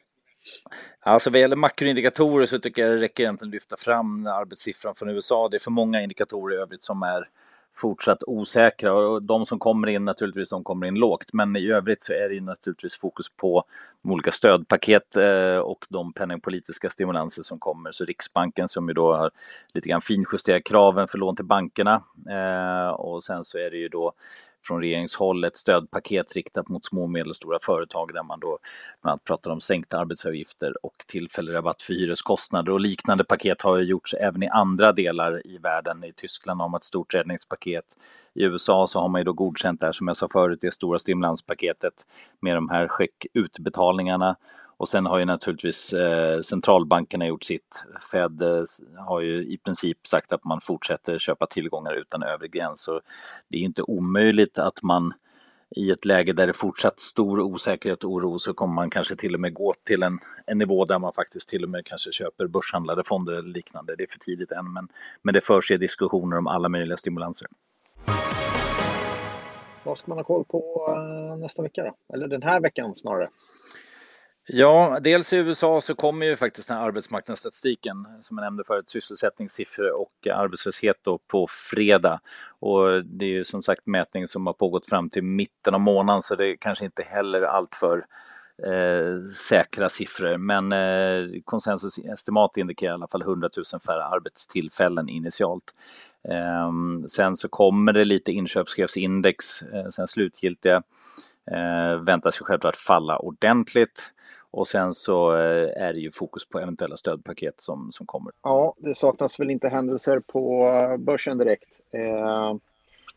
Alltså 1.01 1.31
vad 1.31 1.41
gäller 1.41 1.57
makroindikatorer 1.57 2.47
så 2.47 2.59
tycker 2.59 2.83
jag 2.83 2.91
det 2.91 3.03
räcker 3.03 3.23
egentligen 3.23 3.49
att 3.49 3.55
lyfta 3.55 3.77
fram 3.77 4.27
arbetssiffran 4.27 4.95
från 4.95 5.09
USA. 5.09 5.49
Det 5.49 5.57
är 5.57 5.59
för 5.59 5.71
många 5.71 6.03
indikatorer 6.03 6.57
i 6.57 6.61
övrigt 6.61 6.83
som 6.83 7.03
är 7.03 7.25
fortsatt 7.77 8.23
osäkra 8.27 8.93
och 8.93 9.27
de 9.27 9.47
som 9.47 9.59
kommer 9.59 9.89
in 9.89 10.05
naturligtvis, 10.05 10.51
de 10.51 10.65
kommer 10.65 10.87
in 10.87 10.95
lågt. 10.95 11.33
Men 11.33 11.57
i 11.57 11.71
övrigt 11.71 12.03
så 12.03 12.13
är 12.13 12.29
det 12.29 12.35
ju 12.35 12.41
naturligtvis 12.41 12.97
fokus 12.97 13.27
på 13.37 13.65
de 14.03 14.13
olika 14.13 14.31
stödpaket 14.31 15.17
eh, 15.17 15.57
och 15.57 15.87
de 15.89 16.13
penningpolitiska 16.13 16.91
stimulanser 16.91 17.43
som 17.43 17.59
kommer. 17.59 17.93
Så 17.93 18.05
Riksbanken 18.05 18.69
som 18.69 18.89
ju 18.89 18.95
då 18.95 19.15
har 19.15 19.31
lite 19.75 19.89
grann 19.89 20.01
finjusterat 20.01 20.65
kraven 20.65 21.09
för 21.09 21.19
lån 21.19 21.37
till 21.37 21.45
bankerna 21.45 22.03
eh, 22.31 22.91
och 22.91 23.23
sen 23.23 23.45
så 23.45 23.59
är 23.59 23.71
det 23.71 23.77
ju 23.77 23.89
då 23.89 24.13
från 24.67 24.81
regeringshåll 24.81 25.45
ett 25.45 25.57
stödpaket 25.57 26.37
riktat 26.37 26.69
mot 26.69 26.85
små 26.85 27.03
och 27.03 27.11
medelstora 27.11 27.59
företag 27.63 28.15
där 28.15 28.23
man 28.23 28.41
då 28.41 28.59
bland 29.03 29.13
annat 29.13 29.25
pratar 29.25 29.51
om 29.51 29.61
sänkta 29.61 29.99
arbetsavgifter 29.99 30.87
och 30.87 30.95
tillfällig 31.07 31.55
rabatt 31.55 31.83
för 31.83 31.93
hyreskostnader 31.95 32.73
och 32.73 32.81
liknande 32.81 33.25
paket 33.25 33.63
har 33.63 33.79
ju 33.79 33.85
gjorts 33.85 34.15
även 34.15 34.43
i 34.43 34.49
andra 34.49 34.93
delar 34.93 35.47
i 35.47 35.59
världen. 35.59 36.05
I 36.05 36.13
Tyskland 36.13 36.61
har 36.61 36.69
man 36.69 36.79
ett 36.79 36.85
stort 36.85 37.15
räddningspaket. 37.15 37.85
I 38.35 38.43
USA 38.45 38.87
så 38.87 39.01
har 39.01 39.09
man 39.09 39.21
ju 39.21 39.25
då 39.25 39.33
godkänt 39.33 39.81
det 39.81 39.87
här 39.87 39.93
som 39.93 40.09
jag 40.09 40.17
sa 40.17 40.29
förut, 40.29 40.59
det 40.61 40.75
stora 40.75 40.99
stimulanspaketet 40.99 41.95
med 42.41 42.57
de 42.57 42.69
här 42.69 42.89
checkutbetalningarna 42.89 44.37
och 44.81 44.89
sen 44.89 45.07
har 45.07 45.19
ju 45.19 45.25
naturligtvis 45.25 45.93
eh, 45.93 46.41
centralbankerna 46.41 47.27
gjort 47.27 47.45
sitt. 47.45 47.85
Fed 48.13 48.43
eh, 48.43 48.65
har 48.99 49.21
ju 49.21 49.53
i 49.53 49.59
princip 49.59 50.07
sagt 50.07 50.33
att 50.33 50.45
man 50.45 50.61
fortsätter 50.61 51.19
köpa 51.19 51.47
tillgångar 51.47 51.95
utan 51.95 52.23
övre 52.23 52.49
gräns. 52.49 52.81
Så 52.83 53.01
det 53.49 53.57
är 53.57 53.61
inte 53.61 53.83
omöjligt 53.83 54.59
att 54.59 54.83
man 54.83 55.13
i 55.77 55.91
ett 55.91 56.05
läge 56.05 56.33
där 56.33 56.47
det 56.47 56.51
är 56.51 56.55
fortsatt 56.55 57.01
stor 57.01 57.41
osäkerhet 57.41 58.05
och 58.05 58.11
oro 58.11 58.39
så 58.39 58.55
kommer 58.55 58.75
man 58.75 58.91
kanske 58.91 59.17
till 59.17 59.35
och 59.35 59.41
med 59.41 59.55
gå 59.55 59.75
till 59.87 60.03
en, 60.03 60.19
en 60.47 60.59
nivå 60.59 60.85
där 60.85 60.99
man 60.99 61.13
faktiskt 61.13 61.49
till 61.49 61.65
och 61.65 61.71
med 61.71 61.87
kanske 61.87 62.13
köper 62.13 62.47
börshandlade 62.47 63.05
fonder 63.05 63.33
eller 63.33 63.53
liknande. 63.53 63.97
Det 63.97 64.03
är 64.03 64.09
för 64.11 64.19
tidigt 64.19 64.53
än, 64.53 64.73
men, 64.73 64.89
men 65.23 65.35
det 65.35 65.41
förs 65.41 65.69
diskussioner 65.69 66.39
om 66.39 66.47
alla 66.47 66.69
möjliga 66.69 66.97
stimulanser. 66.97 67.49
Vad 69.85 69.99
ska 69.99 70.09
man 70.09 70.19
ha 70.19 70.25
koll 70.25 70.45
på 70.45 70.87
eh, 70.97 71.37
nästa 71.37 71.63
vecka 71.63 71.83
då? 71.83 72.15
Eller 72.15 72.29
den 72.29 72.43
här 72.43 72.61
veckan 72.61 72.95
snarare? 72.95 73.29
Ja, 74.53 74.99
dels 75.01 75.33
i 75.33 75.37
USA 75.37 75.81
så 75.81 75.95
kommer 75.95 76.27
ju 76.27 76.37
faktiskt 76.37 76.69
den 76.69 76.77
här 76.77 76.87
arbetsmarknadsstatistiken 76.87 78.07
som 78.21 78.39
jag 78.39 78.45
nämnde 78.45 78.65
förut, 78.65 78.89
sysselsättningssiffror 78.89 80.01
och 80.01 80.27
arbetslöshet 80.35 80.97
då 81.03 81.19
på 81.19 81.47
fredag. 81.71 82.21
Och 82.61 83.05
det 83.05 83.25
är 83.25 83.29
ju 83.29 83.45
som 83.45 83.63
sagt 83.63 83.87
mätning 83.87 84.27
som 84.27 84.47
har 84.47 84.53
pågått 84.53 84.87
fram 84.87 85.11
till 85.11 85.23
mitten 85.23 85.75
av 85.75 85.81
månaden 85.81 86.23
så 86.23 86.35
det 86.35 86.47
är 86.47 86.57
kanske 86.57 86.85
inte 86.85 87.03
heller 87.03 87.43
alltför 87.43 88.05
eh, 88.67 89.25
säkra 89.25 89.89
siffror. 89.89 90.37
Men 90.37 90.73
eh, 90.73 91.41
konsensusestimat 91.45 92.57
indikerar 92.57 92.91
i 92.91 92.95
alla 92.95 93.09
fall 93.09 93.23
100 93.23 93.49
000 93.57 93.81
färre 93.87 94.05
arbetstillfällen 94.05 95.09
initialt. 95.09 95.75
Eh, 96.29 96.71
sen 97.09 97.37
så 97.37 97.49
kommer 97.49 97.93
det 97.93 98.05
lite 98.05 98.33
inköpschefsindex, 98.33 99.63
eh, 99.63 99.89
sen 99.89 100.07
slutgiltiga 100.07 100.83
eh, 101.51 101.97
väntas 102.05 102.41
ju 102.41 102.45
självklart 102.45 102.77
falla 102.77 103.19
ordentligt. 103.19 104.13
Och 104.51 104.69
sen 104.69 104.95
så 104.95 105.33
eh, 105.37 105.83
är 105.83 105.93
det 105.93 106.01
ju 106.01 106.13
fokus 106.13 106.49
på 106.49 106.59
eventuella 106.59 106.97
stödpaket 106.97 107.61
som, 107.61 107.93
som 107.93 108.07
kommer. 108.07 108.33
Ja, 108.43 108.75
det 108.79 108.95
saknas 108.95 109.41
väl 109.41 109.51
inte 109.51 109.69
händelser 109.69 110.21
på 110.21 110.67
eh, 110.67 110.97
börsen 110.97 111.39
direkt. 111.39 111.81
Eh, 111.93 112.55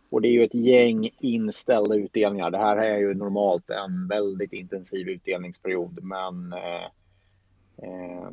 och 0.09 0.21
det 0.21 0.27
är 0.27 0.31
ju 0.31 0.43
ett 0.43 0.55
gäng 0.55 1.09
inställda 1.19 1.95
utdelningar. 1.95 2.51
Det 2.51 2.57
här 2.57 2.77
är 2.77 2.97
ju 2.97 3.13
normalt 3.13 3.69
en 3.69 4.07
väldigt 4.07 4.53
intensiv 4.53 5.09
utdelningsperiod, 5.09 5.99
men 6.03 6.53
eh, 6.53 6.85
eh, 7.77 8.29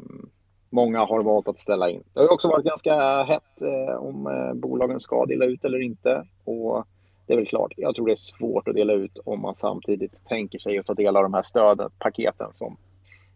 många 0.71 0.99
har 0.99 1.23
valt 1.23 1.49
att 1.49 1.59
ställa 1.59 1.91
in. 1.91 2.03
Det 2.15 2.21
har 2.21 2.33
också 2.33 2.49
varit 2.49 2.65
ganska 2.65 3.23
hett 3.23 3.63
eh, 3.63 3.95
om 3.95 4.27
eh, 4.27 4.55
bolagen 4.55 5.01
ska 5.01 5.27
dela 5.27 5.45
ut 5.45 5.65
eller 5.65 5.83
inte. 5.83 6.27
Och 6.45 6.87
det 7.27 7.33
är 7.33 7.37
väl 7.37 7.47
klart, 7.47 7.73
jag 7.77 7.95
tror 7.95 8.07
det 8.07 8.13
är 8.13 8.17
svårt 8.17 8.69
att 8.69 8.75
dela 8.75 8.93
ut 8.93 9.19
om 9.25 9.41
man 9.41 9.55
samtidigt 9.55 10.25
tänker 10.29 10.59
sig 10.59 10.79
att 10.79 10.87
ta 10.87 10.95
del 10.95 11.17
av 11.17 11.23
de 11.23 11.35
här 11.35 11.43
stödpaketen 11.43 12.49
som 12.53 12.77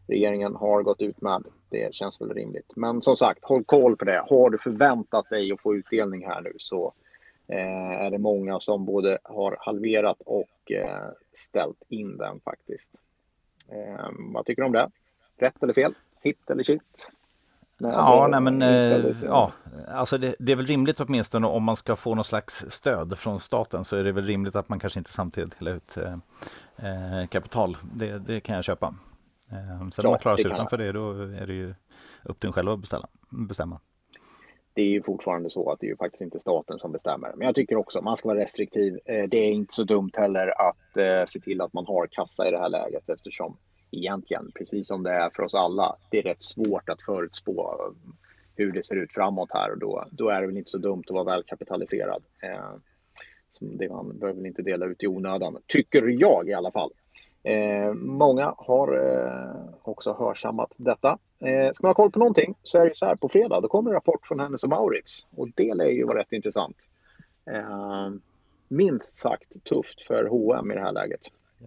regeringen 0.07 0.55
har 0.55 0.83
gått 0.83 1.03
ut 1.03 1.21
med. 1.21 1.45
Det 1.71 1.95
känns 1.95 2.21
väl 2.21 2.35
rimligt. 2.35 2.73
Men 2.77 3.03
som 3.03 3.17
sagt, 3.17 3.45
håll 3.45 3.65
koll 3.65 3.97
på 3.97 4.05
det. 4.05 4.25
Har 4.29 4.51
du 4.51 4.59
förväntat 4.59 5.31
dig 5.31 5.53
att 5.53 5.61
få 5.61 5.75
utdelning 5.75 6.27
här 6.27 6.41
nu 6.41 6.53
så 6.59 6.93
eh, 7.49 8.05
är 8.05 8.11
det 8.11 8.19
många 8.19 8.61
som 8.61 8.85
både 8.85 9.19
har 9.23 9.57
halverat 9.61 10.21
och 10.27 10.73
eh, 10.73 11.09
ställt 11.35 11.83
in 11.89 12.17
den 12.17 12.41
faktiskt. 12.41 12.91
Eh, 13.69 14.09
vad 14.35 14.45
tycker 14.45 14.63
du 14.63 14.67
om 14.67 14.73
det? 14.73 14.91
Rätt 15.37 15.63
eller 15.63 15.75
fel? 15.75 15.95
Hit 16.23 16.51
eller 16.51 16.63
shit? 16.63 17.11
ja, 17.79 18.29
nej 18.31 18.41
men 18.41 18.63
eh, 18.63 19.17
ja, 19.25 19.53
alltså 19.89 20.19
det, 20.19 20.35
det, 20.39 20.53
är 20.53 20.57
väl 20.57 20.67
rimligt 20.67 21.01
åtminstone 21.01 21.47
om 21.47 21.63
man 21.63 21.77
ska 21.77 21.97
få 21.97 22.15
någon 22.15 22.25
slags 22.25 22.65
stöd 22.69 23.19
från 23.19 23.41
staten 23.41 23.85
så 23.85 23.97
är 23.97 24.05
det 24.05 24.13
väl 24.13 24.25
rimligt 24.25 24.57
att 24.57 24.69
man 24.69 24.79
kanske 24.79 25.01
inte 25.01 25.13
samtidigt 25.13 25.59
delar 25.59 25.73
ut 25.73 25.97
eh 25.97 27.27
kapital. 27.27 27.77
Det, 27.95 28.19
det, 28.19 28.41
kan 28.41 28.55
jag 28.55 28.65
köpa. 28.65 28.95
Eh, 29.53 29.91
sen 29.91 29.91
ja, 29.97 30.09
om 30.09 30.11
man 30.11 30.19
klarar 30.19 30.37
sig 30.37 30.47
utanför 30.47 30.79
det, 30.79 30.93
då 30.93 31.13
är 31.13 31.47
det 31.47 31.55
ju 31.55 31.75
upp 32.23 32.41
till 32.41 32.47
en 32.47 32.53
själv 32.53 32.71
att 32.71 32.81
beställa, 32.81 33.09
bestämma. 33.31 33.81
Det 34.75 34.83
är 34.83 34.89
ju 34.89 35.03
fortfarande 35.03 35.51
så 35.51 35.71
att 35.71 35.81
det 35.81 35.87
är 35.87 35.89
ju 35.89 35.97
faktiskt 35.97 36.23
inte 36.23 36.41
staten 36.41 36.79
som 36.79 36.93
bestämmer. 36.93 37.33
Men 37.37 37.47
jag 37.47 37.55
tycker 37.55 37.77
också 37.77 38.03
man 38.03 38.17
ska 38.17 38.29
vara 38.29 38.39
restriktiv. 38.39 38.99
Eh, 39.05 39.29
det 39.29 39.37
är 39.37 39.51
inte 39.51 39.75
så 39.75 39.85
dumt 39.85 40.11
heller 40.15 40.69
att 40.69 40.97
eh, 40.97 41.27
se 41.27 41.41
till 41.41 41.61
att 41.61 41.73
man 41.73 41.87
har 41.87 42.07
kassa 42.07 42.49
i 42.49 42.51
det 42.51 42.59
här 42.59 42.69
läget 42.69 43.09
eftersom 43.09 43.57
egentligen, 43.91 44.53
precis 44.55 44.87
som 44.87 45.03
det 45.03 45.11
är 45.11 45.31
för 45.31 45.43
oss 45.43 45.55
alla, 45.55 45.97
det 46.11 46.19
är 46.19 46.23
rätt 46.23 46.43
svårt 46.43 46.89
att 46.89 47.03
förutspå 47.03 47.79
hur 48.57 48.73
det 48.73 48.83
ser 48.83 48.97
ut 48.97 49.13
framåt 49.13 49.51
här 49.53 49.71
och 49.71 49.79
då, 49.79 50.05
då 50.11 50.29
är 50.29 50.41
det 50.41 50.47
väl 50.47 50.57
inte 50.57 50.71
så 50.71 50.79
dumt 50.79 51.05
att 51.07 51.15
vara 51.15 51.25
välkapitaliserad. 51.25 52.23
Eh, 52.43 52.75
det 53.61 53.89
man 53.89 54.19
behöver 54.19 54.41
väl 54.41 54.47
inte 54.47 54.63
dela 54.63 54.87
ut 54.87 55.03
i 55.03 55.07
onödan, 55.07 55.59
tycker 55.67 56.03
jag 56.21 56.49
i 56.49 56.55
alla 56.55 56.71
fall. 56.71 56.91
Eh, 57.45 57.93
många 57.95 58.55
har 58.59 58.97
eh, 58.97 59.75
också 59.83 60.13
hörsammat 60.19 60.73
detta. 60.77 61.19
Eh, 61.41 61.73
ska 61.73 61.87
man 61.87 61.89
ha 61.89 61.95
koll 61.95 62.11
på 62.11 62.19
någonting 62.19 62.55
så 62.63 62.79
är 62.79 62.89
det 62.89 62.97
så 62.97 63.07
här, 63.07 63.17
på 63.17 63.29
fredag 63.29 63.61
då 63.61 63.69
kommer 63.69 63.91
en 63.91 63.95
rapport 63.95 64.27
från 64.27 64.41
Hennes 64.41 64.65
och 64.65 64.71
Maurits 64.71 65.27
och 65.37 65.49
det 65.55 65.75
lär 65.75 65.89
ju 65.89 66.05
vara 66.05 66.19
rätt 66.19 66.33
intressant. 66.33 66.77
Eh, 67.51 68.11
minst 68.69 69.17
sagt 69.17 69.65
tufft 69.65 70.03
för 70.03 70.25
H&M 70.25 70.71
i 70.71 70.75
det 70.75 70.81
här 70.81 70.93
läget. 70.93 71.21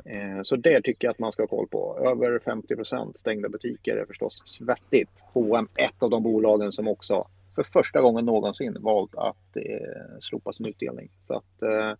Eh, 0.06 0.42
så 0.42 0.56
det 0.56 0.82
tycker 0.82 1.08
jag 1.08 1.12
att 1.12 1.20
man 1.20 1.32
ska 1.32 1.44
ha 1.44 1.48
koll 1.48 1.68
på. 1.68 2.00
Över 2.00 2.40
50% 2.40 3.18
stängda 3.18 3.50
butiker 3.50 3.98
är 3.98 4.06
förstås 4.06 4.42
svettigt. 4.46 5.26
H&M 5.34 5.68
ett 5.76 6.04
av 6.04 6.10
de 6.10 6.24
bolagen 6.24 6.72
som 6.72 6.88
också 6.88 7.28
för 7.56 7.64
första 7.64 8.02
gången 8.02 8.26
någonsin 8.26 8.78
valt 8.80 9.16
att 9.16 9.56
eh, 9.56 10.20
slopa 10.20 10.54
sin 10.54 10.66
utdelning. 10.66 11.10
Så 11.24 11.34
att, 11.34 11.62
eh, 11.62 11.94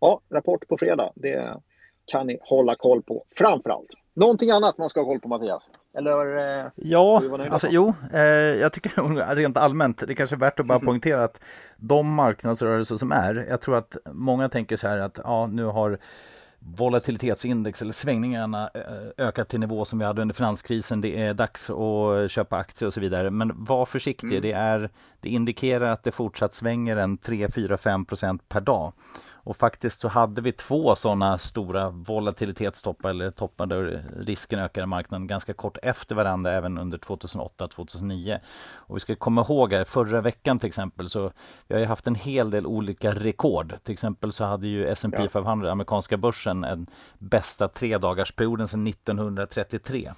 ja, 0.00 0.20
rapport 0.28 0.68
på 0.68 0.78
fredag. 0.78 1.12
Det 1.14 1.56
kan 2.06 2.26
ni 2.26 2.38
hålla 2.42 2.74
koll 2.74 3.02
på 3.02 3.24
framför 3.36 3.70
allt. 3.70 3.90
Någonting 4.16 4.50
annat 4.50 4.78
man 4.78 4.90
ska 4.90 5.00
ha 5.00 5.06
koll 5.06 5.20
på 5.20 5.28
Mattias? 5.28 5.70
Eller, 5.98 6.36
eh, 6.36 6.66
ja, 6.76 7.22
alltså, 7.50 7.68
jo, 7.70 7.94
eh, 8.12 8.20
jag 8.22 8.72
tycker 8.72 9.34
rent 9.34 9.56
allmänt, 9.56 10.02
det 10.06 10.14
kanske 10.14 10.36
är 10.36 10.38
värt 10.38 10.60
att 10.60 10.66
bara 10.66 10.78
mm. 10.78 10.86
poängtera 10.86 11.24
att 11.24 11.44
de 11.76 12.14
marknadsrörelser 12.14 12.96
som 12.96 13.12
är, 13.12 13.46
jag 13.48 13.60
tror 13.60 13.76
att 13.76 13.96
många 14.12 14.48
tänker 14.48 14.76
så 14.76 14.88
här 14.88 14.98
att 14.98 15.20
ja, 15.24 15.46
nu 15.46 15.64
har 15.64 15.98
volatilitetsindex 16.58 17.82
eller 17.82 17.92
svängningarna 17.92 18.70
eh, 18.74 19.26
ökat 19.26 19.48
till 19.48 19.60
nivå 19.60 19.84
som 19.84 19.98
vi 19.98 20.04
hade 20.04 20.22
under 20.22 20.34
finanskrisen. 20.34 21.00
Det 21.00 21.22
är 21.22 21.34
dags 21.34 21.70
att 21.70 22.30
köpa 22.30 22.56
aktier 22.56 22.86
och 22.86 22.94
så 22.94 23.00
vidare. 23.00 23.30
Men 23.30 23.64
var 23.64 23.86
försiktig. 23.86 24.30
Mm. 24.30 24.42
Det, 24.42 24.52
är, 24.52 24.90
det 25.20 25.28
indikerar 25.28 25.92
att 25.92 26.02
det 26.02 26.12
fortsatt 26.12 26.54
svänger 26.54 26.96
en 26.96 27.18
3, 27.18 27.48
4, 27.50 27.76
5 27.76 28.04
procent 28.04 28.48
per 28.48 28.60
dag. 28.60 28.92
Och 29.44 29.56
faktiskt 29.56 30.00
så 30.00 30.08
hade 30.08 30.40
vi 30.40 30.52
två 30.52 30.94
sådana 30.94 31.38
stora 31.38 31.90
volatilitetstoppar 31.90 33.10
eller 33.10 33.30
toppar 33.30 33.66
där 33.66 34.04
risken 34.16 34.58
ökade 34.58 34.86
marknaden 34.86 35.26
ganska 35.26 35.52
kort 35.52 35.78
efter 35.82 36.14
varandra 36.14 36.52
även 36.52 36.78
under 36.78 36.98
2008-2009. 36.98 38.40
Och 38.74 38.96
vi 38.96 39.00
ska 39.00 39.16
komma 39.16 39.40
ihåg 39.40 39.74
att 39.74 39.88
förra 39.88 40.20
veckan 40.20 40.58
till 40.58 40.66
exempel 40.66 41.08
så 41.08 41.32
vi 41.68 41.74
har 41.74 41.80
ju 41.80 41.86
haft 41.86 42.06
en 42.06 42.14
hel 42.14 42.50
del 42.50 42.66
olika 42.66 43.14
rekord. 43.14 43.74
Till 43.82 43.92
exempel 43.92 44.32
så 44.32 44.44
hade 44.44 44.66
ju 44.66 44.88
S&P 44.88 45.16
ja. 45.22 45.28
500, 45.28 45.72
amerikanska 45.72 46.16
börsen, 46.16 46.64
en 46.64 46.86
bästa 47.18 47.68
tredagarsperioden 47.68 48.68
sedan 48.68 48.86
1933 48.86 50.12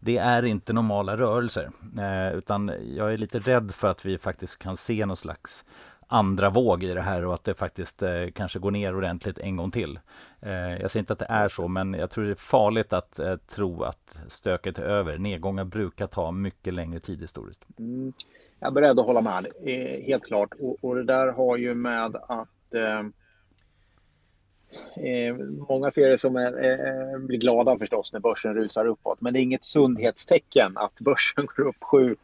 det 0.00 0.18
är 0.18 0.44
inte 0.44 0.72
normala 0.72 1.16
rörelser. 1.16 1.70
Eh, 1.98 2.38
utan 2.38 2.72
jag 2.96 3.12
är 3.12 3.18
lite 3.18 3.38
rädd 3.38 3.72
för 3.74 3.88
att 3.88 4.04
vi 4.04 4.18
faktiskt 4.18 4.58
kan 4.58 4.76
se 4.76 5.06
någon 5.06 5.16
slags 5.16 5.64
andra 6.08 6.50
våg 6.50 6.84
i 6.84 6.94
det 6.94 7.00
här 7.00 7.24
och 7.24 7.34
att 7.34 7.44
det 7.44 7.54
faktiskt 7.54 8.02
eh, 8.02 8.26
kanske 8.34 8.58
går 8.58 8.70
ner 8.70 8.96
ordentligt 8.96 9.38
en 9.38 9.56
gång 9.56 9.70
till. 9.70 9.98
Eh, 10.40 10.52
jag 10.52 10.90
säger 10.90 11.02
inte 11.02 11.12
att 11.12 11.18
det 11.18 11.26
är 11.28 11.48
så, 11.48 11.68
men 11.68 11.94
jag 11.94 12.10
tror 12.10 12.24
det 12.24 12.30
är 12.30 12.34
farligt 12.34 12.92
att 12.92 13.18
eh, 13.18 13.36
tro 13.36 13.82
att 13.82 14.20
stöket 14.28 14.78
är 14.78 14.82
över. 14.82 15.18
Nedgångar 15.18 15.64
brukar 15.64 16.06
ta 16.06 16.30
mycket 16.30 16.74
längre 16.74 17.00
tid 17.00 17.20
historiskt. 17.20 17.66
Mm. 17.78 18.12
Jag 18.60 18.68
är 18.68 18.72
beredd 18.72 18.98
att 18.98 19.06
hålla 19.06 19.20
med, 19.20 19.46
eh, 19.64 20.06
helt 20.06 20.26
klart. 20.26 20.54
Och, 20.60 20.76
och, 20.84 20.94
det 20.94 21.04
där 21.04 21.32
har 21.32 21.56
ju 21.56 21.74
med 21.74 22.16
att 22.16 22.74
eh, 22.74 22.98
eh, 25.04 25.36
Många 25.68 25.90
ser 25.90 26.10
det 26.10 26.18
som 26.18 26.36
eh, 26.36 27.18
blir 27.18 27.38
glada 27.38 27.78
förstås 27.78 28.12
när 28.12 28.20
börsen 28.20 28.54
rusar 28.54 28.86
uppåt, 28.86 29.20
men 29.20 29.32
det 29.32 29.40
är 29.40 29.42
inget 29.42 29.64
sundhetstecken 29.64 30.72
att 30.76 31.00
börsen 31.00 31.46
går 31.56 31.68
upp 31.68 31.82
7, 31.82 32.16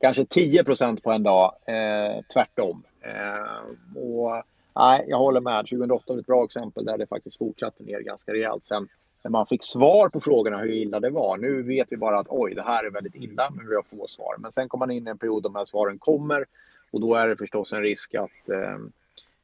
kanske 0.00 0.24
10 0.24 0.64
procent 0.64 1.02
på 1.02 1.12
en 1.12 1.22
dag. 1.22 1.54
Eh, 1.66 2.22
tvärtom. 2.32 2.82
Eh, 3.00 4.00
och, 4.02 4.42
nej, 4.76 5.04
jag 5.08 5.18
håller 5.18 5.40
med. 5.40 5.66
2008 5.66 6.12
var 6.12 6.20
ett 6.20 6.26
bra 6.26 6.44
exempel 6.44 6.84
där 6.84 6.98
det 6.98 7.06
faktiskt 7.06 7.38
fortsatte 7.38 7.82
ner 7.82 8.00
ganska 8.00 8.32
rejält. 8.32 8.64
Sen 8.64 8.88
när 9.22 9.30
man 9.30 9.46
fick 9.46 9.64
svar 9.64 10.08
på 10.08 10.20
frågorna 10.20 10.58
hur 10.58 10.70
illa 10.70 11.00
det 11.00 11.10
var. 11.10 11.38
Nu 11.38 11.62
vet 11.62 11.92
vi 11.92 11.96
bara 11.96 12.18
att 12.18 12.26
oj, 12.28 12.54
det 12.54 12.62
här 12.62 12.84
är 12.84 12.90
väldigt 12.90 13.14
illa, 13.14 13.50
men 13.50 13.68
vi 13.68 13.74
har 13.74 13.82
få 13.82 14.06
svar. 14.06 14.36
Men 14.38 14.52
sen 14.52 14.68
kommer 14.68 14.86
man 14.86 14.96
in 14.96 15.06
i 15.06 15.10
en 15.10 15.18
period 15.18 15.42
då 15.42 15.48
de 15.48 15.58
här 15.58 15.64
svaren 15.64 15.98
kommer 15.98 16.44
och 16.90 17.00
då 17.00 17.14
är 17.14 17.28
det 17.28 17.36
förstås 17.36 17.72
en 17.72 17.82
risk 17.82 18.14
att, 18.14 18.48
eh, 18.48 18.78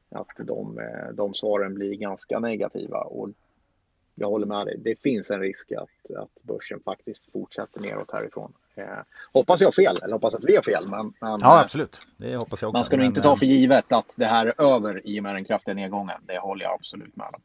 att 0.09 0.27
de, 0.37 0.79
eh, 0.79 1.13
de 1.13 1.33
svaren 1.33 1.73
blir 1.73 1.95
ganska 1.95 2.39
negativa. 2.39 2.97
Och 2.97 3.29
jag 4.15 4.29
håller 4.29 4.45
med 4.45 4.65
dig. 4.65 4.77
Det 4.77 4.99
finns 4.99 5.31
en 5.31 5.39
risk 5.39 5.71
att, 5.71 6.15
att 6.17 6.41
börsen 6.41 6.79
faktiskt 6.85 7.31
fortsätter 7.31 7.81
neråt 7.81 8.11
härifrån. 8.11 8.53
Eh, 8.77 8.83
hoppas 9.33 9.61
jag 9.61 9.67
har 9.67 9.71
fel, 9.71 9.97
eller 10.03 10.13
hoppas 10.13 10.35
att 10.35 10.43
vi 10.43 10.55
har 10.55 10.63
fel. 10.63 10.87
Men, 10.87 11.13
men 11.21 11.39
ja, 11.41 11.59
absolut. 11.59 12.01
Det 12.17 12.35
hoppas 12.35 12.61
jag 12.61 12.69
också. 12.69 12.77
Man 12.77 12.83
ska 12.85 12.97
nog 12.97 13.05
inte 13.05 13.21
ta 13.21 13.35
för 13.35 13.45
givet 13.45 13.91
att 13.91 14.13
det 14.17 14.25
här 14.25 14.45
är 14.45 14.61
över 14.75 15.07
i 15.07 15.19
och 15.19 15.23
med 15.23 15.35
den 15.35 15.45
kraftiga 15.45 15.75
nedgången. 15.75 16.21
Det 16.25 16.39
håller 16.39 16.65
jag 16.65 16.73
absolut 16.73 17.15
med 17.15 17.27
om. 17.33 17.41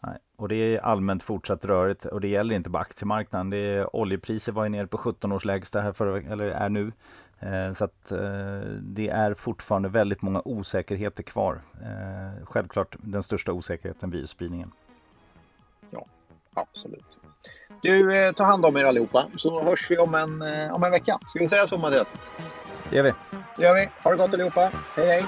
Nej. 0.00 0.18
Och 0.36 0.48
det 0.48 0.54
är 0.54 0.78
allmänt 0.78 1.22
fortsatt 1.22 1.64
rörigt 1.64 2.04
och 2.04 2.20
det 2.20 2.28
gäller 2.28 2.54
inte 2.54 2.70
bara 2.70 2.82
aktiemarknaden. 2.82 3.50
Det 3.50 3.56
är, 3.56 3.96
oljepriser 3.96 4.52
var 4.52 4.64
ju 4.64 4.68
nere 4.68 4.86
på 4.86 4.98
17 4.98 5.32
års 5.32 5.44
lägsta 5.44 5.80
här 5.80 5.92
förra, 5.92 6.32
eller 6.32 6.46
är 6.46 6.68
nu. 6.68 6.92
Eh, 7.40 7.72
så 7.72 7.84
att 7.84 8.12
eh, 8.12 8.18
det 8.80 9.08
är 9.08 9.34
fortfarande 9.34 9.88
väldigt 9.88 10.22
många 10.22 10.42
osäkerheter 10.44 11.22
kvar. 11.22 11.62
Eh, 11.82 12.44
självklart 12.44 12.96
den 12.98 13.22
största 13.22 13.52
osäkerheten 13.52 14.10
virusspridningen. 14.10 14.72
Ja, 15.90 16.06
absolut. 16.54 17.23
Du, 17.84 18.16
eh, 18.16 18.32
ta 18.32 18.44
hand 18.44 18.64
om 18.66 18.76
er 18.76 18.84
allihopa 18.84 19.26
så 19.36 19.64
hörs 19.64 19.90
vi 19.90 19.98
om 19.98 20.14
en, 20.14 20.42
eh, 20.42 20.74
om 20.74 20.84
en 20.84 20.90
vecka. 20.90 21.18
Ska 21.26 21.38
vi 21.38 21.48
säga 21.48 21.66
så 21.66 21.78
Mattias? 21.78 22.08
Det 22.90 22.96
gör 22.96 23.02
vi. 23.02 23.12
Det 23.56 23.62
gör 23.62 23.74
vi. 23.74 23.88
Ha 24.02 24.10
det 24.10 24.16
gott 24.16 24.34
allihopa. 24.34 24.70
Hej 24.96 25.06
hej! 25.06 25.26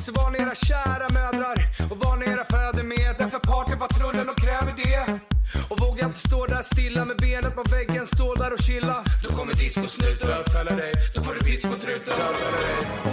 Så 0.00 0.12
var 0.12 0.30
ni 0.30 0.38
era 0.38 0.54
kära 0.54 1.08
mödrar 1.12 1.56
och 1.90 1.98
var 1.98 2.16
ni 2.16 2.26
era 2.26 2.44
fäder 2.44 2.82
med. 2.82 3.14
Därför 3.18 3.38
partypatrullen 3.38 4.28
och 4.28 4.38
kräver 4.38 4.74
det. 4.76 5.20
Och 5.68 5.80
våga 5.80 6.04
inte 6.06 6.18
stå 6.18 6.46
där 6.46 6.62
stilla 6.62 7.04
med 7.04 7.16
benet 7.16 7.54
på 7.54 7.62
väggen, 7.62 8.06
stå 8.06 8.34
där 8.34 8.52
och 8.52 8.60
chilla. 8.60 9.04
Då 9.22 9.30
kommer 9.36 9.52
discosnuten 9.52 10.28
bötfälla 10.28 10.76
dig, 10.76 10.92
då 11.14 11.22
får 11.22 11.34
du 11.34 11.40
pisk 11.40 11.70
på 11.70 11.78
truten. 11.78 12.14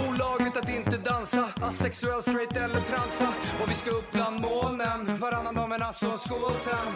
Olagligt 0.08 0.56
att 0.56 0.68
inte 0.68 0.96
dansa, 0.96 1.48
asexuell, 1.60 2.22
straight 2.22 2.56
eller 2.56 2.80
transa. 2.80 3.28
Och 3.62 3.70
vi 3.70 3.74
ska 3.74 3.90
upp 3.90 4.12
bland 4.12 4.40
molnen, 4.40 5.05
varannan 5.26 5.54
dag 5.54 5.68
men 5.68 5.82
alltså 5.82 6.06
en 6.06 6.18
skål 6.18 6.54
sen. 6.54 6.88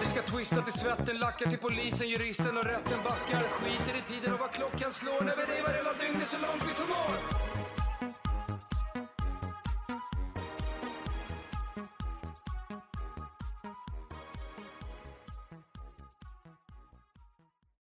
Vi 0.00 0.06
ska 0.06 0.22
twista 0.22 0.62
till 0.62 0.72
svetten, 0.72 1.18
lackar 1.18 1.46
till 1.50 1.58
polisen, 1.58 2.08
juristen 2.08 2.56
och 2.56 2.64
rätten 2.64 2.98
backar. 3.04 3.42
Skiter 3.60 3.98
i 3.98 4.02
tiden 4.12 4.34
och 4.34 4.40
vad 4.40 4.50
klockan 4.50 4.92
slår 4.92 5.20
när 5.20 5.36
vi 5.36 5.42
revar 5.42 5.72
hela 5.74 5.92
dygnet 5.92 6.28
så 6.28 6.38
långt 6.38 6.62
vi 6.68 6.74
förmår. 6.74 7.67